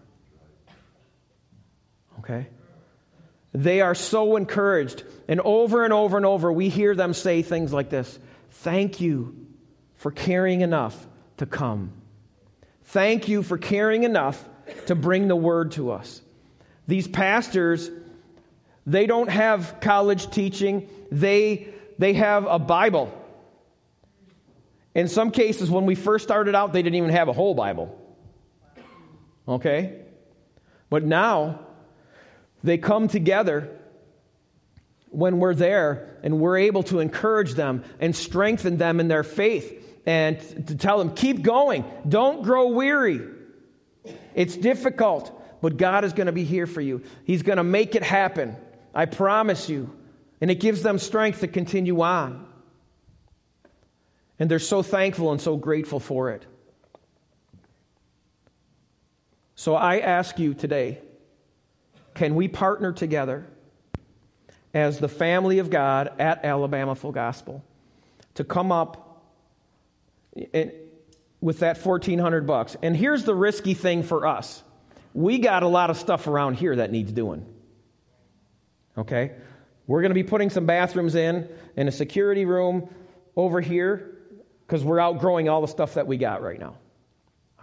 Okay? 2.19 2.47
They 3.53 3.81
are 3.81 3.95
so 3.95 4.35
encouraged. 4.35 5.03
And 5.27 5.41
over 5.41 5.83
and 5.83 5.93
over 5.93 6.17
and 6.17 6.25
over, 6.25 6.51
we 6.51 6.69
hear 6.69 6.95
them 6.95 7.13
say 7.13 7.41
things 7.41 7.73
like 7.73 7.89
this 7.89 8.19
Thank 8.51 9.01
you 9.01 9.47
for 9.95 10.11
caring 10.11 10.61
enough 10.61 11.07
to 11.37 11.45
come. 11.45 11.91
Thank 12.85 13.27
you 13.27 13.43
for 13.43 13.57
caring 13.57 14.03
enough 14.03 14.47
to 14.85 14.95
bring 14.95 15.27
the 15.27 15.35
word 15.35 15.71
to 15.73 15.91
us. 15.91 16.21
These 16.87 17.07
pastors, 17.07 17.89
they 18.85 19.05
don't 19.05 19.29
have 19.29 19.77
college 19.81 20.31
teaching, 20.31 20.89
they, 21.11 21.67
they 21.97 22.13
have 22.13 22.45
a 22.45 22.59
Bible. 22.59 23.11
In 24.97 25.07
some 25.07 25.29
cases, 25.29 25.69
when 25.69 25.85
we 25.85 25.93
first 25.93 26.23
started 26.23 26.55
out, 26.55 26.73
they 26.73 26.81
didn't 26.81 26.95
even 26.95 27.11
have 27.11 27.27
a 27.27 27.33
whole 27.33 27.53
Bible. 27.53 27.95
Okay? 29.47 30.01
But 30.89 31.03
now, 31.03 31.59
they 32.63 32.79
come 32.79 33.07
together 33.07 33.69
when 35.09 35.37
we're 35.37 35.53
there 35.53 36.17
and 36.23 36.39
we're 36.39 36.57
able 36.57 36.81
to 36.81 36.99
encourage 36.99 37.53
them 37.53 37.83
and 37.99 38.15
strengthen 38.15 38.77
them 38.77 38.99
in 38.99 39.07
their 39.07 39.21
faith 39.23 39.85
and 40.07 40.39
to 40.65 40.75
tell 40.75 40.97
them, 40.97 41.13
keep 41.13 41.43
going. 41.43 41.85
Don't 42.09 42.41
grow 42.41 42.69
weary. 42.69 43.21
It's 44.33 44.57
difficult, 44.57 45.31
but 45.61 45.77
God 45.77 46.05
is 46.05 46.13
going 46.13 46.25
to 46.25 46.31
be 46.31 46.43
here 46.43 46.65
for 46.65 46.81
you. 46.81 47.03
He's 47.23 47.43
going 47.43 47.57
to 47.57 47.63
make 47.63 47.93
it 47.93 48.01
happen. 48.01 48.55
I 48.95 49.05
promise 49.05 49.69
you. 49.69 49.93
And 50.41 50.49
it 50.49 50.59
gives 50.59 50.81
them 50.81 50.97
strength 50.97 51.41
to 51.41 51.47
continue 51.47 52.01
on. 52.01 52.46
And 54.39 54.51
they're 54.51 54.59
so 54.59 54.83
thankful 54.83 55.31
and 55.31 55.41
so 55.41 55.57
grateful 55.57 55.99
for 55.99 56.29
it. 56.31 56.45
So 59.55 59.75
I 59.75 59.99
ask 59.99 60.37
you 60.37 60.53
today 60.53 60.99
can 62.13 62.35
we 62.35 62.47
partner 62.47 62.91
together 62.91 63.45
as 64.73 64.99
the 64.99 65.07
family 65.07 65.59
of 65.59 65.69
God 65.69 66.11
at 66.19 66.43
Alabama 66.45 66.95
Full 66.95 67.11
Gospel 67.11 67.63
to 68.35 68.43
come 68.43 68.71
up 68.71 69.23
with 71.41 71.59
that 71.59 71.83
1400 71.83 72.45
bucks. 72.45 72.75
And 72.81 72.95
here's 72.95 73.23
the 73.23 73.33
risky 73.33 73.73
thing 73.73 74.03
for 74.03 74.27
us. 74.27 74.63
We 75.13 75.39
got 75.39 75.63
a 75.63 75.67
lot 75.67 75.89
of 75.89 75.97
stuff 75.97 76.27
around 76.27 76.55
here 76.55 76.75
that 76.75 76.91
needs 76.91 77.11
doing. 77.11 77.45
Okay? 78.97 79.31
We're 79.87 80.01
going 80.01 80.11
to 80.11 80.15
be 80.15 80.23
putting 80.23 80.49
some 80.49 80.65
bathrooms 80.65 81.15
in 81.15 81.49
and 81.75 81.89
a 81.89 81.91
security 81.91 82.45
room 82.45 82.89
over 83.35 83.61
here 83.61 84.16
because 84.67 84.83
we're 84.83 84.99
outgrowing 84.99 85.47
all 85.47 85.61
the 85.61 85.67
stuff 85.67 85.93
that 85.93 86.07
we 86.07 86.17
got 86.17 86.41
right 86.41 86.59
now. 86.59 86.75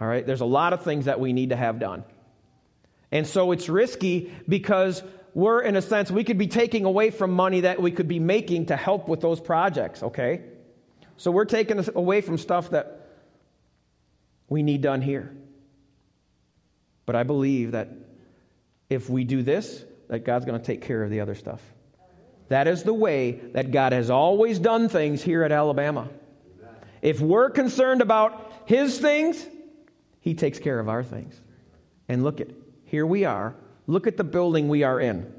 All 0.01 0.07
right? 0.07 0.25
There's 0.25 0.41
a 0.41 0.45
lot 0.45 0.73
of 0.73 0.81
things 0.81 1.05
that 1.05 1.19
we 1.19 1.33
need 1.33 1.51
to 1.51 1.55
have 1.55 1.79
done. 1.79 2.03
And 3.11 3.27
so 3.27 3.51
it's 3.51 3.69
risky 3.69 4.33
because 4.49 5.03
we're, 5.35 5.61
in 5.61 5.75
a 5.75 5.81
sense, 5.81 6.09
we 6.09 6.23
could 6.23 6.39
be 6.39 6.47
taking 6.47 6.83
away 6.83 7.11
from 7.11 7.31
money 7.31 7.61
that 7.61 7.79
we 7.79 7.91
could 7.91 8.07
be 8.07 8.19
making 8.19 8.67
to 8.67 8.75
help 8.75 9.07
with 9.07 9.21
those 9.21 9.39
projects, 9.39 10.01
okay? 10.01 10.41
So 11.17 11.29
we're 11.29 11.45
taking 11.45 11.85
away 11.93 12.21
from 12.21 12.39
stuff 12.39 12.71
that 12.71 13.07
we 14.49 14.63
need 14.63 14.81
done 14.81 15.01
here. 15.01 15.31
But 17.05 17.15
I 17.15 17.23
believe 17.23 17.73
that 17.73 17.89
if 18.89 19.09
we 19.09 19.23
do 19.23 19.43
this, 19.43 19.85
that 20.07 20.25
God's 20.25 20.45
going 20.45 20.59
to 20.59 20.65
take 20.65 20.81
care 20.81 21.03
of 21.03 21.11
the 21.11 21.19
other 21.19 21.35
stuff. 21.35 21.61
That 22.49 22.67
is 22.67 22.83
the 22.83 22.93
way 22.93 23.33
that 23.53 23.71
God 23.71 23.93
has 23.93 24.09
always 24.09 24.57
done 24.57 24.89
things 24.89 25.21
here 25.21 25.43
at 25.43 25.51
Alabama. 25.51 26.09
If 27.05 27.21
we're 27.21 27.51
concerned 27.51 28.01
about 28.01 28.51
His 28.65 28.97
things, 28.97 29.45
He 30.21 30.33
takes 30.33 30.57
care 30.57 30.79
of 30.79 30.89
our 30.89 31.03
things. 31.03 31.39
And 32.09 32.23
look 32.23 32.41
at 32.41 32.47
here 32.85 33.05
we 33.05 33.25
are. 33.25 33.53
Look 33.85 34.07
at 34.07 34.17
the 34.17 34.23
building 34.23 34.69
we 34.69 34.81
are 34.81 34.99
in. 34.99 35.31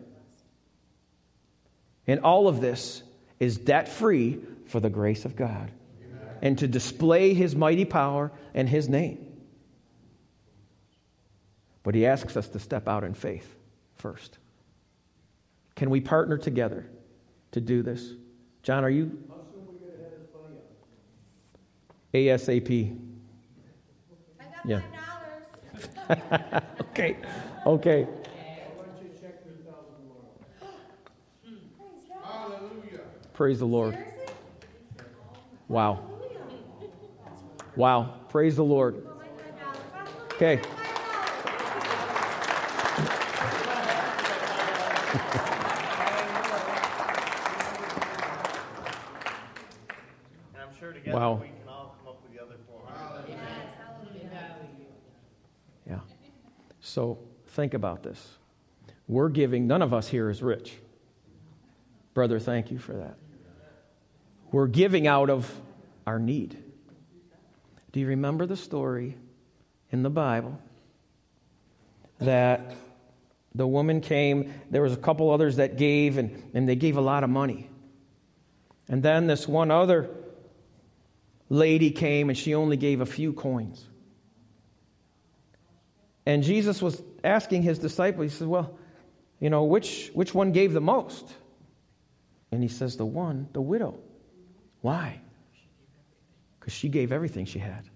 And 2.07 2.21
all 2.21 2.47
of 2.47 2.61
this 2.61 3.03
is 3.41 3.59
debt 3.59 3.89
free 3.89 4.39
for 4.67 4.79
the 4.79 4.91
grace 4.91 5.25
of 5.25 5.35
God 5.35 5.73
and 6.41 6.57
to 6.59 6.69
display 6.69 7.35
his 7.35 7.57
mighty 7.57 7.85
power 7.85 8.31
and 8.55 8.69
his 8.69 8.89
name. 8.89 9.27
But 11.83 11.97
he 11.97 12.07
asks 12.07 12.37
us 12.37 12.49
to 12.51 12.61
step 12.61 12.87
out 12.87 13.03
in 13.03 13.15
faith 13.15 13.53
first. 13.97 14.39
Can 15.75 15.91
we 15.91 16.01
partner 16.01 16.39
together 16.39 16.87
to 17.53 17.61
do 17.61 17.83
this? 17.83 18.13
John, 18.63 18.85
are 18.85 18.91
you? 18.91 19.19
ASAP. 22.15 22.99
yeah. 24.65 24.81
okay. 26.81 27.17
Okay. 27.67 28.07
Praise 33.33 33.59
the 33.59 33.67
Lord. 33.67 33.99
Wow. 35.69 36.09
Wow. 37.75 38.21
Praise 38.31 38.57
the 38.57 38.65
Lord. 38.65 39.07
Okay. 40.37 40.61
wow. 51.07 51.43
So 56.97 57.19
think 57.49 57.75
about 57.75 58.03
this. 58.03 58.27
We're 59.07 59.29
giving, 59.29 59.67
none 59.67 59.83
of 59.83 59.93
us 59.93 60.09
here 60.09 60.31
is 60.31 60.43
rich. 60.43 60.73
Brother, 62.15 62.39
thank 62.39 62.71
you 62.71 62.79
for 62.79 62.95
that. 62.95 63.19
We're 64.51 64.67
giving 64.67 65.07
out 65.07 65.29
of 65.29 65.61
our 66.07 66.19
need. 66.19 66.57
Do 67.93 68.01
you 68.01 68.07
remember 68.07 68.47
the 68.47 68.57
story 68.57 69.19
in 69.91 70.03
the 70.05 70.09
Bible 70.09 70.59
that 72.21 72.75
the 73.55 73.67
woman 73.67 74.01
came, 74.01 74.55
there 74.71 74.81
was 74.81 74.95
a 74.95 74.97
couple 74.97 75.31
others 75.31 75.57
that 75.57 75.77
gave, 75.77 76.17
and, 76.17 76.51
and 76.55 76.67
they 76.67 76.77
gave 76.77 76.97
a 76.97 77.03
lot 77.03 77.25
of 77.25 77.29
money. 77.29 77.69
And 78.89 79.03
then 79.03 79.27
this 79.27 79.47
one 79.47 79.71
other 79.71 80.09
lady 81.51 81.91
came, 81.91 82.31
and 82.31 82.39
she 82.39 82.55
only 82.55 82.79
gave 82.79 83.03
a 83.03 83.07
few 83.07 83.35
coins. 83.35 83.85
And 86.27 86.43
Jesus 86.43 86.83
was 86.83 87.03
asking 87.23 87.63
his 87.63 87.79
disciples, 87.79 88.33
he 88.33 88.37
said, 88.37 88.49
Well, 88.49 88.77
you 89.41 89.49
know, 89.49 89.65
which, 89.65 90.11
which 90.13 90.35
one 90.35 90.53
gave 90.53 90.73
the 90.73 90.81
most? 90.81 91.33
And 92.51 92.63
he 92.63 92.69
says, 92.69 92.97
The 92.97 93.07
one, 93.07 93.49
the 93.53 93.61
widow. 93.61 93.99
Why? 94.81 95.21
Because 96.59 96.75
she 96.75 96.89
gave 96.89 97.13
everything 97.13 97.47
she 97.47 97.61
had. 97.61 97.89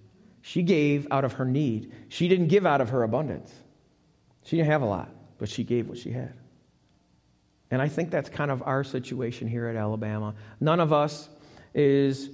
She 0.42 0.62
gave 0.62 1.08
out 1.10 1.24
of 1.24 1.34
her 1.34 1.44
need. 1.44 1.92
She 2.08 2.28
didn't 2.28 2.46
give 2.46 2.64
out 2.64 2.80
of 2.80 2.90
her 2.90 3.02
abundance. 3.02 3.52
She 4.44 4.56
didn't 4.56 4.70
have 4.70 4.82
a 4.82 4.86
lot, 4.86 5.10
but 5.38 5.48
she 5.48 5.64
gave 5.64 5.88
what 5.88 5.98
she 5.98 6.10
had. 6.10 6.34
And 7.70 7.80
I 7.80 7.88
think 7.88 8.10
that's 8.10 8.28
kind 8.28 8.50
of 8.50 8.62
our 8.62 8.82
situation 8.82 9.48
here 9.48 9.66
at 9.66 9.76
Alabama. 9.76 10.34
None 10.60 10.80
of 10.80 10.92
us 10.92 11.28
is 11.74 12.30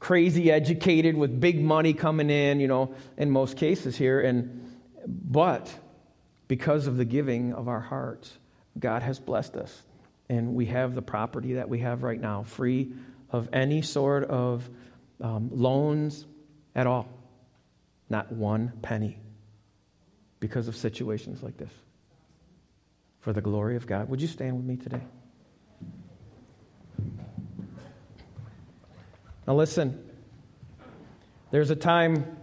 crazy 0.00 0.50
educated 0.50 1.16
with 1.16 1.40
big 1.40 1.60
money 1.62 1.92
coming 1.92 2.30
in, 2.30 2.58
you 2.58 2.68
know, 2.68 2.94
in 3.16 3.30
most 3.30 3.56
cases 3.56 3.96
here. 3.96 4.20
And 4.20 4.65
but 5.06 5.72
because 6.48 6.86
of 6.86 6.96
the 6.96 7.04
giving 7.04 7.52
of 7.52 7.68
our 7.68 7.80
hearts, 7.80 8.36
God 8.78 9.02
has 9.02 9.18
blessed 9.18 9.56
us. 9.56 9.82
And 10.28 10.54
we 10.54 10.66
have 10.66 10.94
the 10.94 11.02
property 11.02 11.54
that 11.54 11.68
we 11.68 11.80
have 11.80 12.02
right 12.02 12.20
now, 12.20 12.42
free 12.42 12.92
of 13.30 13.48
any 13.52 13.82
sort 13.82 14.24
of 14.24 14.68
um, 15.20 15.50
loans 15.52 16.26
at 16.74 16.86
all. 16.86 17.08
Not 18.08 18.32
one 18.32 18.72
penny 18.82 19.18
because 20.40 20.68
of 20.68 20.76
situations 20.76 21.42
like 21.42 21.56
this. 21.56 21.70
For 23.20 23.32
the 23.32 23.40
glory 23.40 23.76
of 23.76 23.86
God. 23.86 24.08
Would 24.08 24.20
you 24.20 24.28
stand 24.28 24.56
with 24.56 24.64
me 24.64 24.76
today? 24.76 25.02
Now, 29.46 29.54
listen, 29.54 30.04
there's 31.50 31.70
a 31.70 31.76
time 31.76 32.36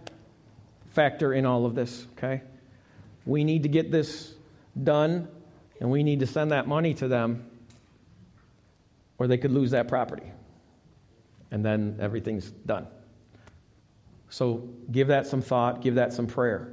factor 0.90 1.32
in 1.32 1.44
all 1.44 1.66
of 1.66 1.74
this, 1.74 2.06
okay? 2.16 2.42
We 3.26 3.44
need 3.44 3.62
to 3.62 3.68
get 3.68 3.90
this 3.90 4.34
done, 4.82 5.28
and 5.80 5.90
we 5.90 6.02
need 6.02 6.20
to 6.20 6.26
send 6.26 6.52
that 6.52 6.66
money 6.68 6.94
to 6.94 7.08
them, 7.08 7.50
or 9.18 9.26
they 9.26 9.38
could 9.38 9.52
lose 9.52 9.70
that 9.70 9.88
property. 9.88 10.26
And 11.50 11.64
then 11.64 11.98
everything's 12.00 12.50
done. 12.50 12.86
So 14.28 14.68
give 14.90 15.08
that 15.08 15.26
some 15.26 15.40
thought, 15.40 15.80
give 15.80 15.94
that 15.94 16.12
some 16.12 16.26
prayer. 16.26 16.72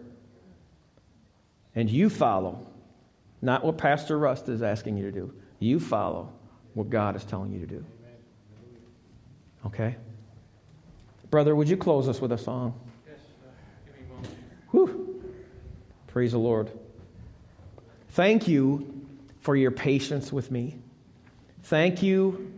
And 1.75 1.89
you 1.89 2.09
follow, 2.09 2.67
not 3.41 3.63
what 3.63 3.77
Pastor 3.77 4.17
Rust 4.17 4.49
is 4.49 4.61
asking 4.61 4.97
you 4.97 5.03
to 5.03 5.11
do. 5.11 5.33
You 5.59 5.79
follow 5.79 6.33
what 6.73 6.89
God 6.89 7.15
is 7.15 7.23
telling 7.23 7.51
you 7.51 7.59
to 7.59 7.67
do. 7.67 7.85
Okay? 9.67 9.95
Brother, 11.29 11.55
would 11.55 11.69
you 11.69 11.77
close 11.77 12.09
us 12.09 12.19
with 12.19 12.31
a 12.31 12.37
song? 12.37 12.73
Praise 16.11 16.33
the 16.33 16.37
Lord. 16.37 16.69
Thank 18.09 18.47
you 18.47 19.07
for 19.39 19.55
your 19.55 19.71
patience 19.71 20.31
with 20.31 20.51
me. 20.51 20.77
Thank 21.63 22.03
you 22.03 22.53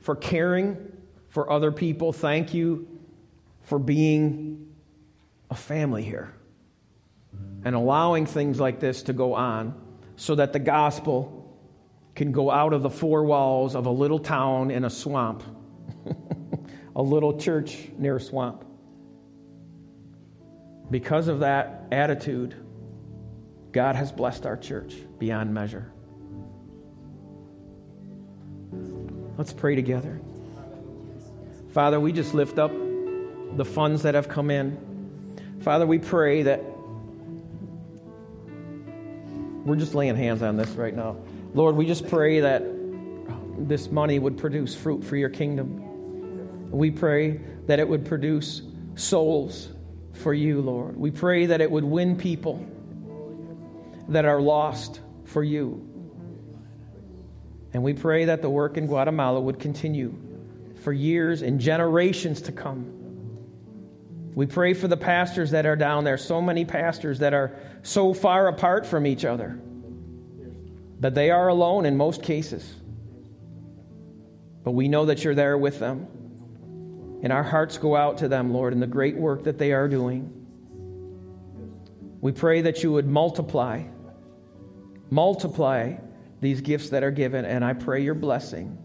for 0.00 0.16
caring 0.16 0.92
for 1.28 1.50
other 1.52 1.70
people. 1.70 2.12
Thank 2.12 2.54
you 2.54 2.88
for 3.64 3.78
being 3.78 4.72
a 5.50 5.54
family 5.54 6.02
here 6.02 6.32
and 7.64 7.74
allowing 7.74 8.24
things 8.24 8.58
like 8.58 8.80
this 8.80 9.02
to 9.04 9.12
go 9.12 9.34
on 9.34 9.78
so 10.16 10.34
that 10.34 10.54
the 10.54 10.58
gospel 10.58 11.54
can 12.14 12.32
go 12.32 12.50
out 12.50 12.72
of 12.72 12.82
the 12.82 12.90
four 12.90 13.24
walls 13.24 13.74
of 13.74 13.86
a 13.86 13.90
little 13.90 14.18
town 14.18 14.70
in 14.70 14.84
a 14.84 14.90
swamp 14.90 15.42
a 16.96 17.02
little 17.02 17.38
church 17.38 17.88
near 17.98 18.16
a 18.16 18.20
swamp. 18.20 18.64
Because 20.90 21.28
of 21.28 21.40
that 21.40 21.84
attitude, 21.92 22.54
God 23.72 23.96
has 23.96 24.10
blessed 24.12 24.46
our 24.46 24.56
church 24.56 24.94
beyond 25.18 25.52
measure. 25.52 25.92
Let's 29.36 29.52
pray 29.52 29.74
together. 29.76 30.20
Father, 31.72 32.00
we 32.00 32.12
just 32.12 32.34
lift 32.34 32.58
up 32.58 32.72
the 33.56 33.64
funds 33.64 34.02
that 34.02 34.14
have 34.14 34.28
come 34.28 34.50
in. 34.50 35.38
Father, 35.60 35.86
we 35.86 35.98
pray 35.98 36.42
that 36.42 36.62
we're 39.64 39.76
just 39.76 39.94
laying 39.94 40.16
hands 40.16 40.42
on 40.42 40.56
this 40.56 40.70
right 40.70 40.94
now. 40.94 41.16
Lord, 41.54 41.76
we 41.76 41.86
just 41.86 42.08
pray 42.08 42.40
that 42.40 42.64
this 43.58 43.90
money 43.90 44.18
would 44.18 44.38
produce 44.38 44.74
fruit 44.74 45.04
for 45.04 45.16
your 45.16 45.28
kingdom. 45.28 46.70
We 46.70 46.90
pray 46.90 47.40
that 47.66 47.78
it 47.78 47.88
would 47.88 48.06
produce 48.06 48.62
souls 48.94 49.68
for 50.14 50.32
you, 50.32 50.60
Lord. 50.60 50.96
We 50.96 51.10
pray 51.10 51.46
that 51.46 51.60
it 51.60 51.70
would 51.70 51.84
win 51.84 52.16
people 52.16 52.66
that 54.08 54.24
are 54.24 54.40
lost 54.40 55.00
for 55.24 55.42
you. 55.42 55.84
And 57.72 57.82
we 57.82 57.92
pray 57.92 58.26
that 58.26 58.42
the 58.42 58.50
work 58.50 58.76
in 58.76 58.86
Guatemala 58.86 59.40
would 59.40 59.58
continue 59.58 60.14
for 60.82 60.92
years 60.92 61.42
and 61.42 61.60
generations 61.60 62.42
to 62.42 62.52
come. 62.52 62.94
We 64.34 64.46
pray 64.46 64.74
for 64.74 64.88
the 64.88 64.96
pastors 64.96 65.50
that 65.50 65.66
are 65.66 65.76
down 65.76 66.04
there, 66.04 66.16
so 66.16 66.40
many 66.40 66.64
pastors 66.64 67.18
that 67.18 67.34
are 67.34 67.56
so 67.82 68.14
far 68.14 68.48
apart 68.48 68.86
from 68.86 69.06
each 69.06 69.24
other 69.24 69.60
that 71.00 71.14
they 71.14 71.30
are 71.30 71.48
alone 71.48 71.86
in 71.86 71.96
most 71.96 72.22
cases. 72.22 72.74
But 74.64 74.72
we 74.72 74.88
know 74.88 75.06
that 75.06 75.24
you're 75.24 75.34
there 75.34 75.56
with 75.56 75.78
them. 75.78 76.06
And 77.22 77.32
our 77.32 77.42
hearts 77.42 77.78
go 77.78 77.96
out 77.96 78.18
to 78.18 78.28
them, 78.28 78.52
Lord, 78.52 78.72
in 78.72 78.80
the 78.80 78.86
great 78.86 79.16
work 79.16 79.44
that 79.44 79.58
they 79.58 79.72
are 79.72 79.88
doing. 79.88 80.32
We 82.20 82.32
pray 82.32 82.62
that 82.62 82.82
you 82.82 82.92
would 82.92 83.08
multiply, 83.08 83.84
multiply 85.10 85.96
these 86.40 86.60
gifts 86.60 86.90
that 86.90 87.02
are 87.02 87.10
given, 87.10 87.44
and 87.44 87.64
I 87.64 87.72
pray 87.72 88.02
your 88.02 88.14
blessing 88.14 88.78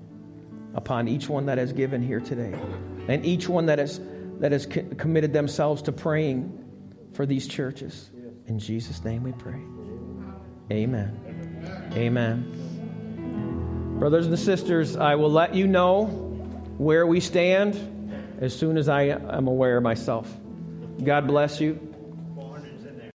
upon 0.73 1.07
each 1.07 1.29
one 1.29 1.45
that 1.45 1.57
has 1.57 1.73
given 1.73 2.01
here 2.01 2.19
today, 2.19 2.57
and 3.07 3.25
each 3.25 3.47
one 3.47 3.67
that 3.67 3.79
has, 3.79 3.99
that 4.39 4.51
has 4.51 4.65
committed 4.65 5.33
themselves 5.33 5.81
to 5.83 5.91
praying 5.91 6.59
for 7.13 7.25
these 7.25 7.47
churches. 7.47 8.09
In 8.47 8.59
Jesus' 8.59 9.03
name 9.03 9.23
we 9.23 9.31
pray. 9.33 9.61
Amen. 10.71 11.91
Amen. 11.93 13.97
Brothers 13.99 14.27
and 14.27 14.39
sisters, 14.39 14.95
I 14.95 15.15
will 15.15 15.31
let 15.31 15.53
you 15.53 15.67
know 15.67 16.05
where 16.77 17.05
we 17.05 17.19
stand 17.19 17.77
as 18.41 18.57
soon 18.57 18.77
as 18.77 18.89
I 18.89 19.03
am 19.03 19.47
aware 19.47 19.79
myself. 19.79 20.31
God 21.03 21.27
bless 21.27 21.61
you. 21.61 21.92